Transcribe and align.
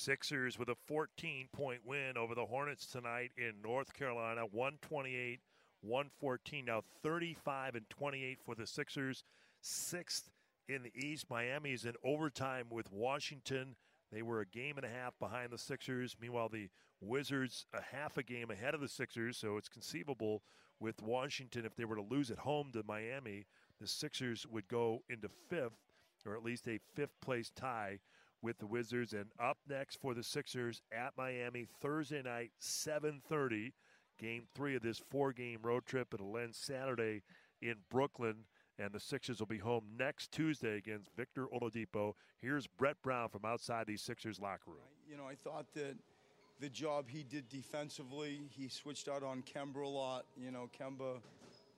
Sixers 0.00 0.58
with 0.58 0.70
a 0.70 0.76
14 0.86 1.48
point 1.52 1.80
win 1.84 2.16
over 2.16 2.34
the 2.34 2.46
Hornets 2.46 2.86
tonight 2.86 3.32
in 3.36 3.52
North 3.62 3.92
Carolina, 3.92 4.42
128 4.50 5.40
114. 5.82 6.64
Now 6.64 6.82
35 7.02 7.74
and 7.74 7.90
28 7.90 8.38
for 8.44 8.54
the 8.54 8.66
Sixers, 8.66 9.24
sixth 9.60 10.30
in 10.68 10.82
the 10.82 10.92
East. 10.94 11.26
Miami 11.28 11.72
is 11.72 11.84
in 11.84 11.94
overtime 12.02 12.66
with 12.70 12.90
Washington. 12.90 13.76
They 14.10 14.22
were 14.22 14.40
a 14.40 14.46
game 14.46 14.78
and 14.78 14.86
a 14.86 14.88
half 14.88 15.18
behind 15.18 15.50
the 15.50 15.58
Sixers. 15.58 16.16
Meanwhile, 16.20 16.48
the 16.48 16.68
Wizards 17.02 17.66
a 17.74 17.82
half 17.94 18.16
a 18.16 18.22
game 18.22 18.50
ahead 18.50 18.74
of 18.74 18.80
the 18.80 18.88
Sixers, 18.88 19.36
so 19.36 19.58
it's 19.58 19.68
conceivable 19.68 20.42
with 20.80 21.02
Washington 21.02 21.66
if 21.66 21.76
they 21.76 21.84
were 21.84 21.96
to 21.96 22.02
lose 22.02 22.30
at 22.30 22.38
home 22.38 22.70
to 22.72 22.82
Miami, 22.86 23.44
the 23.80 23.86
Sixers 23.86 24.46
would 24.46 24.66
go 24.68 25.02
into 25.10 25.28
fifth, 25.48 25.78
or 26.26 26.34
at 26.34 26.42
least 26.42 26.68
a 26.68 26.80
fifth 26.94 27.20
place 27.20 27.50
tie 27.54 27.98
with 28.42 28.58
the 28.58 28.66
Wizards. 28.66 29.12
And 29.12 29.26
up 29.38 29.58
next 29.68 30.00
for 30.00 30.14
the 30.14 30.22
Sixers 30.22 30.82
at 30.92 31.12
Miami 31.16 31.66
Thursday 31.80 32.22
night, 32.22 32.52
7:30, 32.60 33.72
game 34.18 34.46
three 34.54 34.76
of 34.76 34.82
this 34.82 34.98
four-game 34.98 35.60
road 35.62 35.86
trip. 35.86 36.12
It'll 36.14 36.36
end 36.36 36.54
Saturday 36.54 37.22
in 37.60 37.76
Brooklyn. 37.90 38.44
And 38.78 38.92
the 38.92 39.00
Sixers 39.00 39.40
will 39.40 39.46
be 39.46 39.58
home 39.58 39.84
next 39.98 40.32
Tuesday 40.32 40.78
against 40.78 41.10
Victor 41.14 41.46
Oladipo. 41.48 42.14
Here's 42.40 42.66
Brett 42.66 42.96
Brown 43.02 43.28
from 43.28 43.44
outside 43.44 43.86
the 43.86 43.96
Sixers 43.98 44.40
locker 44.40 44.70
room. 44.70 44.78
You 45.06 45.18
know, 45.18 45.26
I 45.26 45.34
thought 45.34 45.66
that 45.74 45.96
the 46.60 46.68
job 46.70 47.06
he 47.08 47.22
did 47.22 47.48
defensively, 47.50 48.40
he 48.50 48.68
switched 48.68 49.08
out 49.08 49.22
on 49.22 49.42
Kemba 49.42 49.84
a 49.84 49.88
lot. 49.88 50.24
You 50.34 50.50
know, 50.50 50.70
Kemba, 50.78 51.20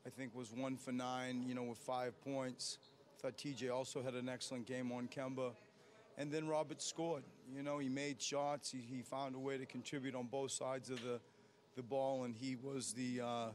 I 0.07 0.11
think, 0.11 0.33
was 0.35 0.53
one 0.53 0.77
for 0.77 0.93
nine, 0.93 1.43
you 1.43 1.55
know, 1.55 1.65
with 1.65 1.79
five 1.79 2.21
points. 2.21 2.79
I 3.19 3.23
thought 3.23 3.37
TJ 3.37 3.73
also 3.73 4.01
had 4.01 4.15
an 4.15 4.29
excellent 4.29 4.67
game 4.67 4.93
on 4.93 5.09
Kemba. 5.09 5.53
And 6.19 6.31
then 6.31 6.47
Robert 6.47 6.83
scored. 6.83 7.23
You 7.55 7.63
know, 7.63 7.79
he 7.79 7.89
made 7.89 8.21
shots. 8.21 8.71
He, 8.71 8.79
he 8.79 9.03
found 9.03 9.35
a 9.35 9.39
way 9.39 9.59
to 9.59 9.67
contribute 9.67 10.15
on 10.15 10.27
both 10.27 10.51
sides 10.51 10.91
of 10.91 11.03
the, 11.03 11.21
the 11.77 11.83
ball, 11.83 12.25
and 12.25 12.35
he 12.35 12.57
was 12.57 12.93
the, 12.93 13.21
uh, 13.21 13.47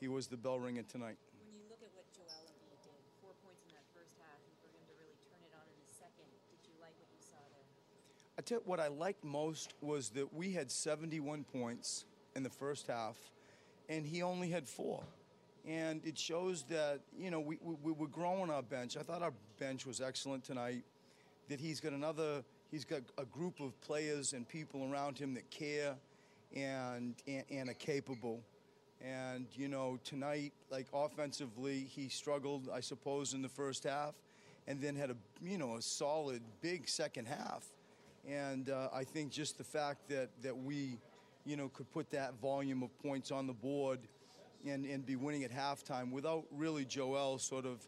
he 0.00 0.08
was 0.08 0.26
the 0.26 0.36
bell 0.36 0.58
ringer 0.58 0.82
tonight. 0.82 1.16
I 8.38 8.42
tell 8.42 8.58
you 8.58 8.62
what 8.66 8.80
I 8.80 8.88
liked 8.88 9.24
most 9.24 9.72
was 9.80 10.10
that 10.10 10.34
we 10.34 10.52
had 10.52 10.70
71 10.70 11.44
points 11.44 12.04
in 12.34 12.42
the 12.42 12.50
first 12.50 12.86
half, 12.86 13.16
and 13.88 14.04
he 14.04 14.22
only 14.22 14.50
had 14.50 14.68
four. 14.68 15.02
And 15.66 16.02
it 16.04 16.18
shows 16.18 16.64
that, 16.64 17.00
you 17.18 17.30
know, 17.30 17.40
we, 17.40 17.58
we, 17.62 17.92
we're 17.92 18.06
growing 18.06 18.50
our 18.50 18.62
bench. 18.62 18.96
I 18.96 19.02
thought 19.02 19.22
our 19.22 19.32
bench 19.58 19.86
was 19.86 20.00
excellent 20.00 20.44
tonight, 20.44 20.84
that 21.48 21.60
he's 21.60 21.80
got 21.80 21.92
another, 21.92 22.42
he's 22.70 22.84
got 22.84 23.02
a 23.18 23.24
group 23.24 23.60
of 23.60 23.78
players 23.80 24.32
and 24.32 24.48
people 24.48 24.88
around 24.90 25.18
him 25.18 25.34
that 25.34 25.48
care 25.50 25.94
and, 26.54 27.14
and, 27.26 27.44
and 27.50 27.68
are 27.68 27.74
capable. 27.74 28.40
And, 29.04 29.46
you 29.52 29.68
know, 29.68 29.98
tonight, 30.04 30.52
like 30.70 30.86
offensively, 30.92 31.80
he 31.80 32.08
struggled, 32.08 32.68
I 32.72 32.80
suppose, 32.80 33.34
in 33.34 33.42
the 33.42 33.48
first 33.48 33.84
half, 33.84 34.14
and 34.66 34.80
then 34.80 34.96
had 34.96 35.10
a, 35.10 35.16
you 35.42 35.58
know, 35.58 35.76
a 35.76 35.82
solid, 35.82 36.42
big 36.62 36.88
second 36.88 37.26
half. 37.26 37.64
And 38.28 38.70
uh, 38.70 38.88
I 38.92 39.04
think 39.04 39.30
just 39.30 39.58
the 39.58 39.64
fact 39.64 40.08
that, 40.08 40.30
that 40.42 40.56
we, 40.56 40.98
you 41.44 41.56
know, 41.56 41.68
could 41.68 41.92
put 41.92 42.10
that 42.10 42.34
volume 42.40 42.82
of 42.82 42.98
points 43.02 43.30
on 43.30 43.46
the 43.46 43.52
board 43.52 44.00
and, 44.66 44.84
and 44.84 45.04
be 45.06 45.14
winning 45.14 45.44
at 45.44 45.52
halftime 45.52 46.10
without 46.10 46.44
really 46.50 46.84
Joel 46.84 47.38
sort 47.38 47.66
of 47.66 47.84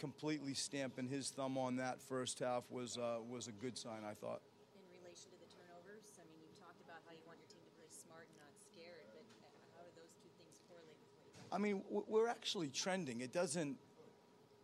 completely 0.00 0.54
stamping 0.54 1.06
his 1.06 1.28
thumb 1.28 1.58
on 1.58 1.76
that 1.76 2.00
first 2.00 2.38
half 2.38 2.64
was, 2.70 2.96
uh, 2.96 3.18
was 3.28 3.48
a 3.48 3.52
good 3.52 3.76
sign, 3.76 4.00
I 4.00 4.14
thought. 4.14 4.40
In 4.72 4.80
relation 4.96 5.28
to 5.28 5.36
the 5.36 5.50
turnovers, 5.52 6.16
I 6.16 6.24
mean, 6.24 6.40
you 6.40 6.48
talked 6.56 6.80
about 6.80 7.04
how 7.04 7.12
you 7.12 7.20
want 7.28 7.36
your 7.38 7.52
team 7.52 7.60
to 7.68 7.74
play 7.76 7.92
smart 7.92 8.24
and 8.32 8.40
not 8.40 8.56
scared, 8.56 9.04
but 9.12 9.52
how 9.76 9.84
do 9.84 9.92
those 10.00 10.16
two 10.16 10.32
things 10.40 10.56
correlate 10.64 10.96
with 10.96 11.12
what 11.20 11.28
you 11.36 11.52
I 11.52 11.60
mean, 11.60 11.84
we're 12.08 12.32
actually 12.32 12.72
trending. 12.72 13.20
It 13.20 13.36
doesn't 13.36 13.76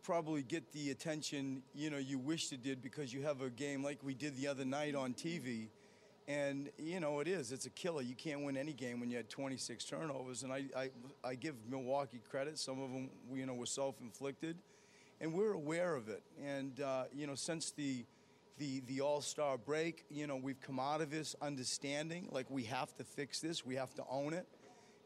probably 0.03 0.43
get 0.43 0.73
the 0.73 0.91
attention 0.91 1.61
you 1.75 1.91
know 1.91 1.99
you 1.99 2.17
wished 2.17 2.53
it 2.53 2.63
did 2.63 2.81
because 2.81 3.13
you 3.13 3.23
have 3.23 3.41
a 3.41 3.51
game 3.51 3.83
like 3.83 3.99
we 4.05 4.15
did 4.15 4.37
the 4.37 4.47
other 4.47 4.65
night 4.65 4.95
on 4.95 5.13
TV, 5.13 5.67
and 6.29 6.71
you 6.79 7.01
know 7.01 7.21
it 7.21 7.29
is 7.29 7.53
it's 7.53 7.67
a 7.67 7.71
killer. 7.71 8.03
You 8.03 8.15
can't 8.15 8.43
win 8.43 8.57
any 8.57 8.73
game 8.73 9.01
when 9.01 9.11
you 9.11 9.17
had 9.17 9.29
26 9.29 9.85
turnovers, 9.85 10.45
and 10.45 10.53
I 10.53 10.65
I, 10.77 10.91
I 11.25 11.35
give 11.35 11.57
Milwaukee 11.69 12.23
credit. 12.31 12.57
Some 12.57 12.81
of 12.81 12.91
them 12.93 13.11
you 13.35 13.45
know 13.45 13.55
were 13.55 13.67
self-inflicted, 13.67 14.57
and 15.21 15.33
we're 15.33 15.53
aware 15.53 15.95
of 15.97 16.09
it. 16.09 16.23
And 16.45 16.81
uh, 16.81 17.05
you 17.13 17.27
know 17.27 17.35
since 17.35 17.71
the 17.71 18.05
the 18.59 18.81
the 18.87 19.01
All 19.01 19.21
Star 19.21 19.59
break, 19.59 20.05
you 20.11 20.27
know 20.27 20.37
we've 20.37 20.61
come 20.61 20.79
out 20.81 21.01
of 21.01 21.11
this 21.11 21.35
understanding 21.41 22.29
like 22.31 22.51
we 22.51 22.65
have 22.65 22.95
to 22.97 23.05
fix 23.05 23.41
this, 23.41 23.65
we 23.65 23.77
have 23.77 23.95
to 23.95 24.05
own 24.11 24.35
it, 24.35 24.47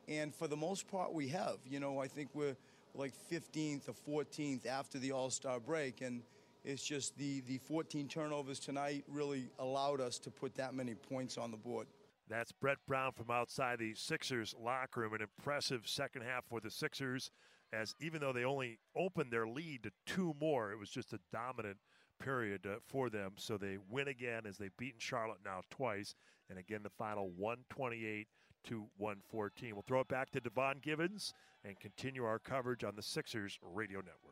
and 0.09 0.35
for 0.35 0.49
the 0.49 0.57
most 0.57 0.89
part 0.89 1.13
we 1.13 1.29
have. 1.29 1.59
You 1.67 1.81
know 1.81 2.01
I 2.01 2.09
think 2.09 2.31
we're 2.35 2.57
like 2.95 3.13
15th 3.31 3.89
or 3.89 4.25
14th 4.25 4.67
after 4.67 4.99
the 4.99 5.13
All 5.13 5.31
Star 5.31 5.61
break. 5.61 6.01
And 6.01 6.23
it's 6.65 6.83
just 6.83 7.17
the, 7.17 7.41
the 7.43 7.59
14 7.59 8.09
turnovers 8.09 8.59
tonight 8.59 9.05
really 9.09 9.51
allowed 9.59 10.01
us 10.01 10.19
to 10.21 10.31
put 10.31 10.55
that 10.57 10.75
many 10.75 10.95
points 10.95 11.39
on 11.39 11.51
the 11.51 11.57
board. 11.57 11.87
That's 12.29 12.53
Brett 12.53 12.79
Brown 12.87 13.13
from 13.13 13.31
outside 13.31 13.79
the 13.81 13.95
Sixers 13.95 14.55
locker 14.63 15.01
room. 15.01 15.15
An 15.15 15.23
impressive 15.23 15.83
second 15.87 16.23
half 16.23 16.45
for 16.49 16.61
the 16.61 16.71
Sixers, 16.71 17.31
as 17.73 17.95
even 18.01 18.21
though 18.21 18.33
they 18.33 18.45
only 18.45 18.79
opened 18.97 19.33
their 19.33 19.47
lead 19.47 19.85
to 19.85 19.93
two 20.07 20.35
more, 20.41 20.73
it 20.73 20.79
was 20.79 20.91
just 20.91 21.13
a 21.13 21.21
dominant 21.33 21.79
period 22.19 22.67
uh, 22.67 22.77
for 22.87 23.11
them. 23.11 23.33
So 23.37 23.57
they 23.57 23.79
win 23.89 24.09
again 24.09 24.43
as 24.47 24.59
they've 24.59 24.77
beaten 24.77 25.01
Charlotte 25.01 25.41
now 25.45 25.63
twice. 25.71 26.15
And 26.49 26.59
again, 26.59 26.81
the 26.83 26.91
final 26.91 27.31
128 27.37 28.27
to 28.65 28.87
114. 28.99 29.75
We'll 29.75 29.83
throw 29.83 30.01
it 30.01 30.09
back 30.09 30.31
to 30.33 30.41
Devon 30.41 30.79
Givens 30.83 31.33
and 31.65 31.79
continue 31.79 32.25
our 32.25 32.39
coverage 32.39 32.85
on 32.85 32.97
the 32.97 33.03
Sixers 33.03 33.59
radio 33.63 33.99
network. 33.99 34.30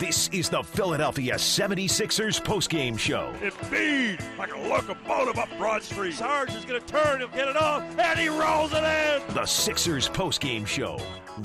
This 0.00 0.30
is 0.32 0.48
the 0.48 0.62
Philadelphia 0.62 1.34
76ers 1.34 2.40
postgame 2.40 2.98
show. 2.98 3.34
Embiid, 3.42 4.38
like 4.38 4.50
a 4.50 4.58
locomotive 4.58 5.36
up 5.36 5.50
Broad 5.58 5.82
Street. 5.82 6.14
Sarge 6.14 6.54
is 6.54 6.64
going 6.64 6.80
to 6.80 6.86
turn, 6.86 7.18
he'll 7.18 7.28
get 7.28 7.48
it 7.48 7.56
off, 7.58 7.82
and 7.98 8.18
he 8.18 8.28
rolls 8.28 8.72
it 8.72 8.78
in. 8.78 9.34
The 9.34 9.44
Sixers 9.44 10.08
postgame 10.08 10.66
show, 10.66 10.98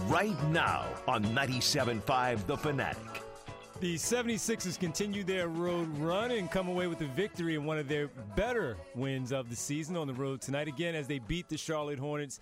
right 0.05 0.41
now 0.51 0.85
on 1.05 1.25
97.5 1.25 2.45
The 2.45 2.55
Fanatic. 2.55 3.21
The 3.81 3.95
76ers 3.95 4.79
continue 4.79 5.25
their 5.25 5.49
road 5.49 5.89
run 5.97 6.31
and 6.31 6.49
come 6.49 6.69
away 6.69 6.87
with 6.87 7.01
a 7.01 7.07
victory 7.07 7.55
in 7.55 7.65
one 7.65 7.77
of 7.77 7.89
their 7.89 8.07
better 8.37 8.77
wins 8.95 9.33
of 9.33 9.49
the 9.49 9.55
season 9.57 9.97
on 9.97 10.07
the 10.07 10.13
road 10.13 10.39
tonight 10.39 10.69
again 10.69 10.95
as 10.95 11.07
they 11.07 11.19
beat 11.19 11.49
the 11.49 11.57
Charlotte 11.57 11.99
Hornets 11.99 12.39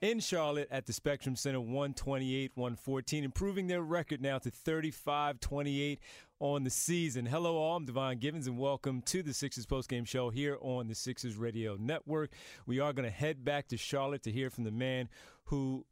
in 0.00 0.18
Charlotte 0.18 0.68
at 0.70 0.86
the 0.86 0.92
Spectrum 0.92 1.36
Center 1.36 1.60
128 1.60 2.52
114, 2.54 3.24
improving 3.24 3.66
their 3.66 3.82
record 3.82 4.20
now 4.22 4.38
to 4.38 4.50
35 4.50 5.40
28 5.40 6.00
on 6.38 6.64
the 6.64 6.70
season. 6.70 7.26
Hello, 7.26 7.56
all. 7.56 7.76
I'm 7.76 7.84
Devon 7.84 8.18
Givens, 8.18 8.46
and 8.46 8.58
welcome 8.58 9.02
to 9.02 9.22
the 9.22 9.34
Sixers 9.34 9.66
postgame 9.66 10.06
show 10.06 10.30
here 10.30 10.56
on 10.62 10.88
the 10.88 10.94
Sixers 10.94 11.36
Radio 11.36 11.76
Network. 11.78 12.30
We 12.64 12.80
are 12.80 12.94
going 12.94 13.04
to 13.04 13.14
head 13.14 13.44
back 13.44 13.68
to 13.68 13.76
Charlotte 13.76 14.22
to 14.22 14.32
hear 14.32 14.48
from 14.48 14.64
the 14.64 14.70
man 14.70 15.10
who 15.44 15.84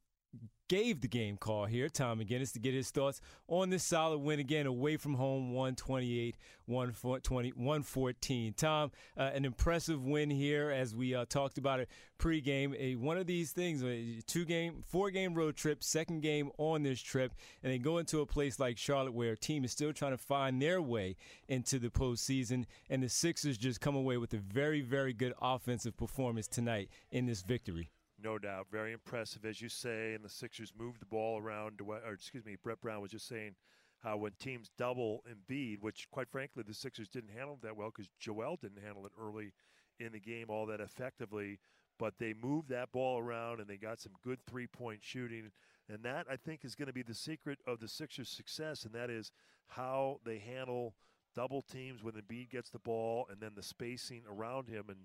gave 0.68 1.00
the 1.00 1.08
game 1.08 1.36
call 1.36 1.64
here, 1.64 1.88
Tom 1.88 2.20
McGinnis, 2.20 2.52
to 2.52 2.58
get 2.58 2.74
his 2.74 2.90
thoughts 2.90 3.20
on 3.48 3.70
this 3.70 3.82
solid 3.82 4.18
win 4.18 4.38
again 4.38 4.66
away 4.66 4.96
from 4.96 5.14
home, 5.14 5.52
128, 5.52 6.36
120, 6.66 7.50
114. 7.50 8.52
Tom, 8.54 8.90
uh, 9.16 9.30
an 9.34 9.44
impressive 9.44 10.04
win 10.04 10.30
here 10.30 10.70
as 10.70 10.94
we 10.94 11.14
uh, 11.14 11.24
talked 11.28 11.58
about 11.58 11.80
it 11.80 11.88
pregame. 12.18 12.74
A 12.78 12.96
one 12.96 13.16
of 13.16 13.26
these 13.26 13.52
things, 13.52 13.82
a 13.82 14.20
two 14.26 14.44
game, 14.44 14.82
four 14.86 15.10
game 15.10 15.34
road 15.34 15.56
trip, 15.56 15.82
second 15.82 16.20
game 16.20 16.50
on 16.58 16.82
this 16.82 17.00
trip, 17.00 17.32
and 17.62 17.72
they 17.72 17.78
go 17.78 17.98
into 17.98 18.20
a 18.20 18.26
place 18.26 18.60
like 18.60 18.76
Charlotte 18.76 19.14
where 19.14 19.32
a 19.32 19.36
team 19.36 19.64
is 19.64 19.72
still 19.72 19.92
trying 19.92 20.12
to 20.12 20.18
find 20.18 20.60
their 20.60 20.82
way 20.82 21.16
into 21.48 21.78
the 21.78 21.88
postseason, 21.88 22.64
and 22.90 23.02
the 23.02 23.08
Sixers 23.08 23.56
just 23.56 23.80
come 23.80 23.96
away 23.96 24.16
with 24.18 24.34
a 24.34 24.38
very, 24.38 24.80
very 24.80 25.12
good 25.12 25.34
offensive 25.40 25.96
performance 25.96 26.46
tonight 26.46 26.90
in 27.10 27.26
this 27.26 27.42
victory. 27.42 27.90
No 28.22 28.38
doubt. 28.38 28.66
Very 28.70 28.92
impressive, 28.92 29.44
as 29.44 29.60
you 29.60 29.68
say. 29.68 30.14
And 30.14 30.24
the 30.24 30.28
Sixers 30.28 30.72
moved 30.76 31.00
the 31.00 31.06
ball 31.06 31.40
around, 31.40 31.80
or 31.80 32.12
excuse 32.12 32.44
me, 32.44 32.56
Brett 32.62 32.80
Brown 32.80 33.00
was 33.00 33.12
just 33.12 33.28
saying 33.28 33.54
how 34.00 34.16
when 34.16 34.32
teams 34.38 34.70
double 34.76 35.24
Embiid, 35.28 35.80
which 35.80 36.08
quite 36.10 36.28
frankly 36.28 36.64
the 36.66 36.74
Sixers 36.74 37.08
didn't 37.08 37.30
handle 37.30 37.58
that 37.62 37.76
well 37.76 37.90
because 37.94 38.10
Joel 38.18 38.56
didn't 38.56 38.82
handle 38.82 39.06
it 39.06 39.12
early 39.20 39.52
in 39.98 40.12
the 40.12 40.20
game 40.20 40.46
all 40.48 40.66
that 40.66 40.80
effectively. 40.80 41.58
But 41.98 42.14
they 42.18 42.32
moved 42.32 42.68
that 42.68 42.92
ball 42.92 43.18
around 43.18 43.60
and 43.60 43.68
they 43.68 43.76
got 43.76 44.00
some 44.00 44.12
good 44.22 44.38
three 44.46 44.66
point 44.66 45.00
shooting. 45.02 45.50
And 45.88 46.02
that, 46.02 46.26
I 46.30 46.36
think, 46.36 46.64
is 46.64 46.74
going 46.74 46.86
to 46.86 46.92
be 46.92 47.02
the 47.02 47.14
secret 47.14 47.58
of 47.66 47.80
the 47.80 47.88
Sixers' 47.88 48.28
success, 48.28 48.84
and 48.84 48.94
that 48.94 49.08
is 49.08 49.32
how 49.68 50.20
they 50.24 50.38
handle 50.38 50.94
double 51.34 51.62
teams 51.62 52.02
when 52.02 52.14
Embiid 52.14 52.50
gets 52.50 52.68
the 52.70 52.78
ball 52.78 53.26
and 53.30 53.40
then 53.40 53.52
the 53.54 53.62
spacing 53.62 54.22
around 54.30 54.68
him. 54.68 54.84
And, 54.88 54.98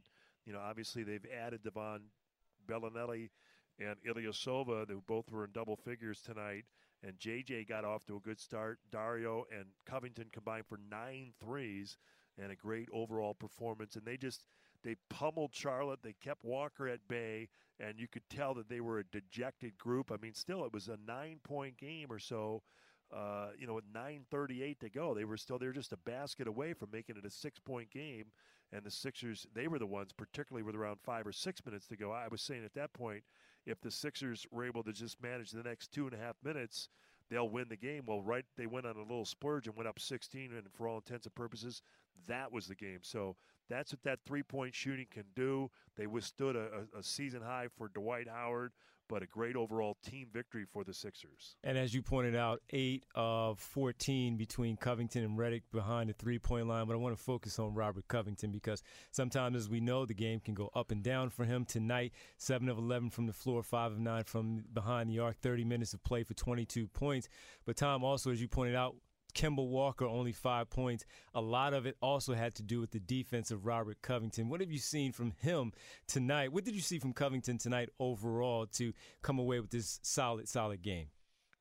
you 0.45 0.54
know, 0.54 0.60
obviously 0.60 1.04
they've 1.04 1.25
added 1.33 1.63
Devon 1.63 2.01
Belinelli 2.68 3.30
and 3.80 3.95
Ilyasova, 4.07 4.89
who 4.89 5.01
both 5.07 5.31
were 5.31 5.45
in 5.45 5.51
double 5.51 5.75
figures 5.75 6.21
tonight. 6.21 6.65
And 7.06 7.19
JJ 7.19 7.68
got 7.68 7.83
off 7.83 8.06
to 8.06 8.15
a 8.15 8.19
good 8.19 8.39
start. 8.39 8.80
Dario 8.92 9.45
and 9.51 9.65
Covington 9.86 10.27
combined 10.31 10.65
for 10.68 10.80
nine 10.89 11.33
threes 11.39 11.98
and 12.42 12.51
a 12.51 12.56
great 12.56 12.88
overall 12.94 13.33
performance. 13.33 13.95
And 13.95 14.06
they 14.06 14.15
just 14.15 14.45
they 14.83 14.95
pummeled 15.10 15.54
Charlotte. 15.54 16.04
They 16.04 16.13
kept 16.13 16.44
Walker 16.44 16.88
at 16.88 17.07
bay, 17.07 17.50
and 17.80 18.00
you 18.00 18.07
could 18.07 18.30
tell 18.30 18.54
that 18.56 18.69
they 18.69 18.81
were 18.81 19.00
a 19.00 19.06
dejected 19.06 19.77
group. 19.77 20.12
I 20.12 20.18
mean, 20.18 20.33
still, 20.33 20.65
it 20.65 20.74
was 20.74 20.89
a 20.89 20.98
nine-point 21.07 21.77
game 21.77 22.12
or 22.12 22.19
so. 22.19 22.63
Uh, 23.11 23.50
you 23.57 23.67
know, 23.67 23.75
with 23.75 23.91
9:38 23.94 24.79
to 24.79 24.89
go, 24.89 25.13
they 25.13 25.25
were 25.25 25.38
still 25.38 25.59
they 25.59 25.67
were 25.67 25.73
just 25.73 25.94
a 25.94 25.97
basket 25.97 26.47
away 26.47 26.73
from 26.73 26.89
making 26.91 27.17
it 27.17 27.25
a 27.25 27.29
six-point 27.29 27.91
game. 27.91 28.25
And 28.71 28.83
the 28.83 28.91
Sixers, 28.91 29.45
they 29.53 29.67
were 29.67 29.77
the 29.77 29.85
ones, 29.85 30.11
particularly 30.13 30.63
with 30.63 30.75
around 30.75 31.00
five 31.03 31.27
or 31.27 31.31
six 31.31 31.63
minutes 31.63 31.85
to 31.88 31.95
go. 31.95 32.11
I 32.11 32.27
was 32.27 32.41
saying 32.41 32.65
at 32.65 32.73
that 32.73 32.91
point, 32.91 33.23
if 33.67 33.79
the 33.81 33.91
Sixers 33.91 34.47
were 34.51 34.65
able 34.65 34.83
to 34.83 34.91
just 34.91 35.21
manage 35.21 35.51
the 35.51 35.61
next 35.61 35.91
two 35.91 36.05
and 36.05 36.15
a 36.15 36.17
half 36.17 36.35
minutes, 36.44 36.89
they'll 37.29 37.50
win 37.50 37.67
the 37.69 37.75
game. 37.75 38.03
Well, 38.07 38.21
right, 38.21 38.45
they 38.57 38.65
went 38.65 38.88
on 38.88 38.95
a 38.95 39.01
little 39.01 39.25
splurge 39.25 39.67
and 39.67 39.75
went 39.75 39.88
up 39.88 40.00
16, 40.00 40.51
and 40.53 40.63
for 40.73 40.88
all 40.88 40.97
intents 40.97 41.27
and 41.27 41.35
purposes, 41.35 41.83
that 42.27 42.51
was 42.51 42.67
the 42.67 42.75
game. 42.75 43.00
So 43.01 43.35
that's 43.69 43.94
what 43.94 44.03
that 44.03 44.19
three 44.25 44.44
point 44.44 44.75
shooting 44.75 45.07
can 45.11 45.25
do. 45.35 45.69
They 45.95 46.07
withstood 46.07 46.55
a, 46.55 46.85
a, 46.97 47.03
season 47.03 47.41
high 47.41 47.67
for 47.77 47.89
Dwight 47.89 48.27
Howard, 48.27 48.71
but 49.09 49.23
a 49.23 49.25
great 49.25 49.55
overall 49.55 49.97
team 50.03 50.27
victory 50.33 50.65
for 50.71 50.83
the 50.83 50.94
Sixers. 50.94 51.55
And 51.63 51.77
as 51.77 51.94
you 51.94 52.01
pointed 52.01 52.35
out, 52.35 52.61
eight 52.71 53.05
of 53.15 53.59
14 53.59 54.38
between 54.38 54.77
Covington 54.77 55.23
and 55.23 55.38
Redick 55.38 55.63
behind 55.71 56.09
the 56.09 56.13
three 56.13 56.39
point 56.39 56.67
line. 56.67 56.88
But 56.88 56.94
I 56.94 56.97
want 56.97 57.17
to 57.17 57.23
focus 57.23 57.59
on 57.59 57.73
Robert 57.73 58.07
Covington 58.07 58.51
because 58.51 58.83
sometimes, 59.11 59.57
as 59.57 59.69
we 59.69 59.79
know, 59.79 60.05
the 60.05 60.13
game 60.13 60.39
can 60.39 60.53
go 60.53 60.69
up 60.75 60.91
and 60.91 61.03
down 61.03 61.29
for 61.29 61.45
him 61.45 61.65
tonight. 61.65 62.13
7 62.38 62.67
of 62.69 62.77
11 62.77 63.09
from 63.09 63.25
the 63.25 63.33
floor, 63.33 63.63
5 63.63 63.94
of 63.94 64.00
9 64.00 64.23
from 64.23 64.63
behind 64.73 65.09
the 65.09 65.19
arc, 65.19 65.38
30 65.38 65.63
minutes 65.63 65.94
of 65.94 66.03
play 66.03 66.23
for 66.23 66.33
22 66.33 66.88
points. 66.88 67.27
But, 67.65 67.77
Tom, 67.77 68.03
also, 68.03 68.31
as 68.31 68.41
you 68.41 68.47
pointed 68.47 68.75
out, 68.75 68.95
Kemba 69.33 69.65
Walker 69.68 70.06
only 70.06 70.31
five 70.31 70.69
points. 70.69 71.06
A 71.33 71.41
lot 71.41 71.74
of 71.74 71.85
it 71.85 71.97
also 72.01 72.33
had 72.33 72.56
to 72.56 72.63
do 72.63 72.80
with 72.80 72.91
the 72.91 73.00
defense 73.00 73.51
of 73.51 73.65
Robert 73.65 74.01
Covington. 74.01 74.50
What 74.50 74.62
have 74.62 74.71
you 74.71 74.80
seen 74.80 75.12
from 75.12 75.31
him 75.31 75.74
tonight? 76.07 76.53
What 76.53 76.63
did 76.65 76.75
you 76.75 76.81
see 76.81 77.00
from 77.00 77.13
Covington 77.13 77.57
tonight 77.57 77.89
overall 78.00 78.65
to 78.74 78.94
come 79.21 79.39
away 79.39 79.59
with 79.59 79.71
this 79.71 80.00
solid, 80.03 80.47
solid 80.47 80.81
game? 80.81 81.07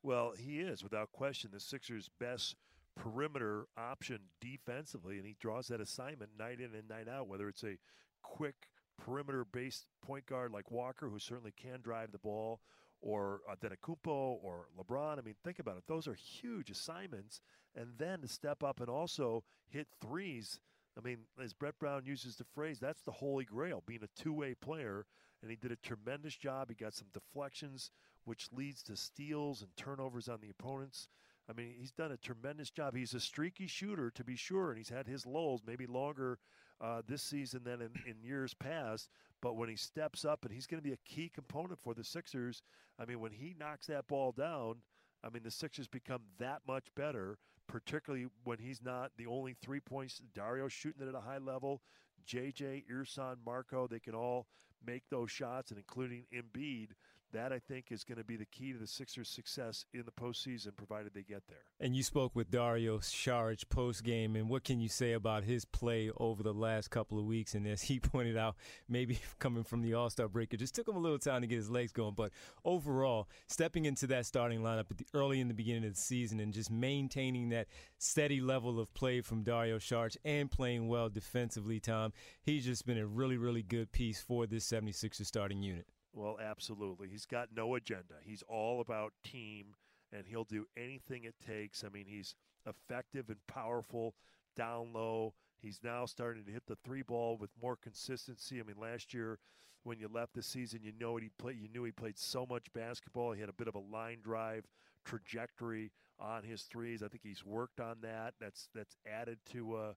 Well, 0.01 0.33
he 0.37 0.59
is 0.59 0.83
without 0.83 1.11
question 1.11 1.51
the 1.53 1.59
Sixers' 1.59 2.09
best 2.19 2.55
perimeter 2.95 3.67
option 3.77 4.19
defensively, 4.39 5.17
and 5.17 5.25
he 5.25 5.35
draws 5.39 5.67
that 5.67 5.81
assignment 5.81 6.31
night 6.37 6.59
in 6.59 6.75
and 6.75 6.87
night 6.89 7.07
out. 7.07 7.27
Whether 7.27 7.47
it's 7.47 7.63
a 7.63 7.77
quick 8.21 8.67
perimeter-based 8.97 9.87
point 10.05 10.25
guard 10.25 10.51
like 10.51 10.69
Walker, 10.69 11.09
who 11.09 11.19
certainly 11.19 11.53
can 11.55 11.81
drive 11.81 12.11
the 12.11 12.19
ball, 12.19 12.61
or 13.03 13.41
Antetokounmpo 13.51 14.07
or 14.41 14.67
LeBron. 14.79 15.19
I 15.19 15.21
mean, 15.21 15.35
think 15.43 15.59
about 15.59 15.77
it; 15.77 15.83
those 15.87 16.07
are 16.07 16.15
huge 16.15 16.71
assignments 16.71 17.41
and 17.75 17.89
then 17.97 18.21
to 18.21 18.27
step 18.27 18.63
up 18.63 18.79
and 18.79 18.89
also 18.89 19.43
hit 19.69 19.87
threes. 20.01 20.59
I 20.97 21.01
mean, 21.01 21.19
as 21.41 21.53
Brett 21.53 21.79
Brown 21.79 22.05
uses 22.05 22.35
the 22.35 22.43
phrase, 22.43 22.79
that's 22.79 23.01
the 23.01 23.11
holy 23.11 23.45
grail, 23.45 23.83
being 23.85 24.03
a 24.03 24.21
two 24.21 24.33
way 24.33 24.53
player. 24.53 25.05
And 25.41 25.49
he 25.49 25.57
did 25.57 25.71
a 25.71 25.75
tremendous 25.75 26.35
job. 26.35 26.69
He 26.69 26.75
got 26.75 26.93
some 26.93 27.07
deflections, 27.13 27.91
which 28.23 28.47
leads 28.53 28.81
to 28.83 28.95
steals 28.95 29.61
and 29.61 29.75
turnovers 29.75 30.29
on 30.29 30.39
the 30.39 30.49
opponents. 30.49 31.09
I 31.49 31.53
mean, 31.53 31.73
he's 31.77 31.91
done 31.91 32.13
a 32.13 32.17
tremendous 32.17 32.69
job. 32.69 32.95
He's 32.95 33.13
a 33.13 33.19
streaky 33.19 33.67
shooter, 33.67 34.09
to 34.11 34.23
be 34.23 34.37
sure, 34.37 34.69
and 34.69 34.77
he's 34.77 34.87
had 34.87 35.05
his 35.05 35.25
lulls, 35.25 35.61
maybe 35.67 35.85
longer 35.85 36.39
uh, 36.79 37.01
this 37.05 37.21
season 37.21 37.63
than 37.65 37.81
in, 37.81 37.91
in 38.07 38.23
years 38.23 38.53
past. 38.53 39.09
But 39.43 39.57
when 39.57 39.69
he 39.69 39.75
steps 39.75 40.25
up, 40.25 40.43
and 40.43 40.51
he's 40.51 40.65
going 40.65 40.81
to 40.81 40.87
be 40.89 40.93
a 40.93 40.97
key 41.05 41.29
component 41.29 41.79
for 41.79 41.93
the 41.93 42.03
Sixers, 42.03 42.63
I 42.97 43.05
mean, 43.05 43.19
when 43.19 43.33
he 43.33 43.55
knocks 43.59 43.85
that 43.87 44.07
ball 44.07 44.31
down, 44.31 44.77
I 45.23 45.29
mean, 45.29 45.43
the 45.43 45.51
Sixers 45.51 45.87
become 45.87 46.21
that 46.39 46.61
much 46.65 46.87
better 46.95 47.37
particularly 47.67 48.27
when 48.43 48.57
he's 48.59 48.81
not 48.83 49.11
the 49.17 49.25
only 49.25 49.55
three 49.61 49.79
points. 49.79 50.21
Dario 50.35 50.67
shooting 50.67 51.01
it 51.01 51.09
at 51.09 51.15
a 51.15 51.21
high 51.21 51.37
level. 51.37 51.81
JJ, 52.27 52.83
Ersan, 52.91 53.37
Marco, 53.45 53.87
they 53.87 53.99
can 53.99 54.15
all 54.15 54.47
make 54.85 55.03
those 55.09 55.31
shots, 55.31 55.71
and 55.71 55.77
including 55.77 56.25
Embiid 56.33 56.89
that 57.33 57.51
I 57.51 57.59
think 57.59 57.91
is 57.91 58.03
going 58.03 58.17
to 58.17 58.23
be 58.23 58.37
the 58.37 58.45
key 58.45 58.73
to 58.73 58.79
the 58.79 58.87
Sixers' 58.87 59.27
success 59.27 59.85
in 59.93 60.03
the 60.05 60.11
postseason, 60.11 60.75
provided 60.75 61.13
they 61.13 61.23
get 61.23 61.43
there. 61.47 61.57
And 61.79 61.95
you 61.95 62.03
spoke 62.03 62.35
with 62.35 62.49
Dario 62.49 62.99
Saric 62.99 63.67
post 63.69 64.03
game, 64.03 64.35
and 64.35 64.49
what 64.49 64.63
can 64.63 64.79
you 64.79 64.87
say 64.87 65.13
about 65.13 65.43
his 65.43 65.65
play 65.65 66.11
over 66.17 66.43
the 66.43 66.53
last 66.53 66.89
couple 66.89 67.19
of 67.19 67.25
weeks? 67.25 67.55
And 67.55 67.67
as 67.67 67.81
he 67.81 67.99
pointed 68.01 68.37
out, 68.37 68.55
maybe 68.87 69.19
coming 69.39 69.63
from 69.63 69.81
the 69.81 69.93
All 69.93 70.09
Star 70.09 70.27
break, 70.27 70.53
it 70.53 70.57
just 70.57 70.75
took 70.75 70.87
him 70.87 70.95
a 70.95 70.99
little 70.99 71.19
time 71.19 71.41
to 71.41 71.47
get 71.47 71.57
his 71.57 71.69
legs 71.69 71.91
going. 71.91 72.13
But 72.15 72.31
overall, 72.63 73.27
stepping 73.47 73.85
into 73.85 74.07
that 74.07 74.25
starting 74.25 74.61
lineup 74.61 74.85
early 75.13 75.41
in 75.41 75.47
the 75.47 75.53
beginning 75.53 75.85
of 75.85 75.95
the 75.95 76.01
season 76.01 76.39
and 76.39 76.53
just 76.53 76.71
maintaining 76.71 77.49
that 77.49 77.67
steady 77.97 78.41
level 78.41 78.79
of 78.79 78.93
play 78.93 79.21
from 79.21 79.43
Dario 79.43 79.79
Saric 79.79 80.17
and 80.23 80.49
playing 80.49 80.87
well 80.87 81.09
defensively, 81.09 81.79
Tom, 81.79 82.13
he's 82.43 82.65
just 82.65 82.85
been 82.85 82.97
a 82.97 83.07
really, 83.07 83.37
really 83.37 83.63
good 83.63 83.91
piece 83.91 84.21
for 84.21 84.45
this 84.45 84.69
76ers 84.69 85.25
starting 85.25 85.63
unit. 85.63 85.87
Well, 86.13 86.37
absolutely. 86.41 87.09
He's 87.09 87.25
got 87.25 87.49
no 87.55 87.75
agenda. 87.75 88.15
He's 88.23 88.43
all 88.47 88.81
about 88.81 89.13
team, 89.23 89.75
and 90.11 90.25
he'll 90.27 90.43
do 90.43 90.67
anything 90.77 91.23
it 91.23 91.35
takes. 91.45 91.83
I 91.83 91.89
mean, 91.89 92.05
he's 92.07 92.35
effective 92.67 93.29
and 93.29 93.45
powerful 93.47 94.13
down 94.55 94.93
low. 94.93 95.33
He's 95.59 95.79
now 95.83 96.05
starting 96.05 96.43
to 96.45 96.51
hit 96.51 96.63
the 96.67 96.77
three 96.83 97.01
ball 97.01 97.37
with 97.37 97.49
more 97.61 97.75
consistency. 97.75 98.59
I 98.59 98.63
mean, 98.63 98.75
last 98.79 99.13
year 99.13 99.39
when 99.83 99.99
you 99.99 100.07
left 100.07 100.33
the 100.33 100.43
season, 100.43 100.81
you 100.83 100.91
know 100.99 101.15
he 101.17 101.29
played. 101.39 101.57
You 101.59 101.67
knew 101.67 101.83
he 101.83 101.91
played 101.91 102.17
so 102.17 102.45
much 102.45 102.71
basketball. 102.73 103.31
He 103.31 103.39
had 103.41 103.49
a 103.49 103.53
bit 103.53 103.67
of 103.67 103.75
a 103.75 103.79
line 103.79 104.19
drive 104.23 104.65
trajectory 105.05 105.91
on 106.19 106.43
his 106.43 106.63
threes. 106.63 107.01
I 107.01 107.07
think 107.07 107.23
he's 107.23 107.45
worked 107.45 107.79
on 107.79 107.97
that. 108.01 108.35
That's 108.39 108.69
that's 108.75 108.95
added 109.11 109.39
to 109.51 109.75
uh, 109.75 109.93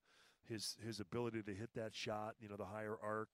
his 0.48 0.76
his 0.84 0.98
ability 1.00 1.42
to 1.42 1.54
hit 1.54 1.70
that 1.74 1.94
shot. 1.94 2.34
You 2.40 2.48
know, 2.48 2.56
the 2.56 2.64
higher 2.64 2.96
arc, 3.02 3.28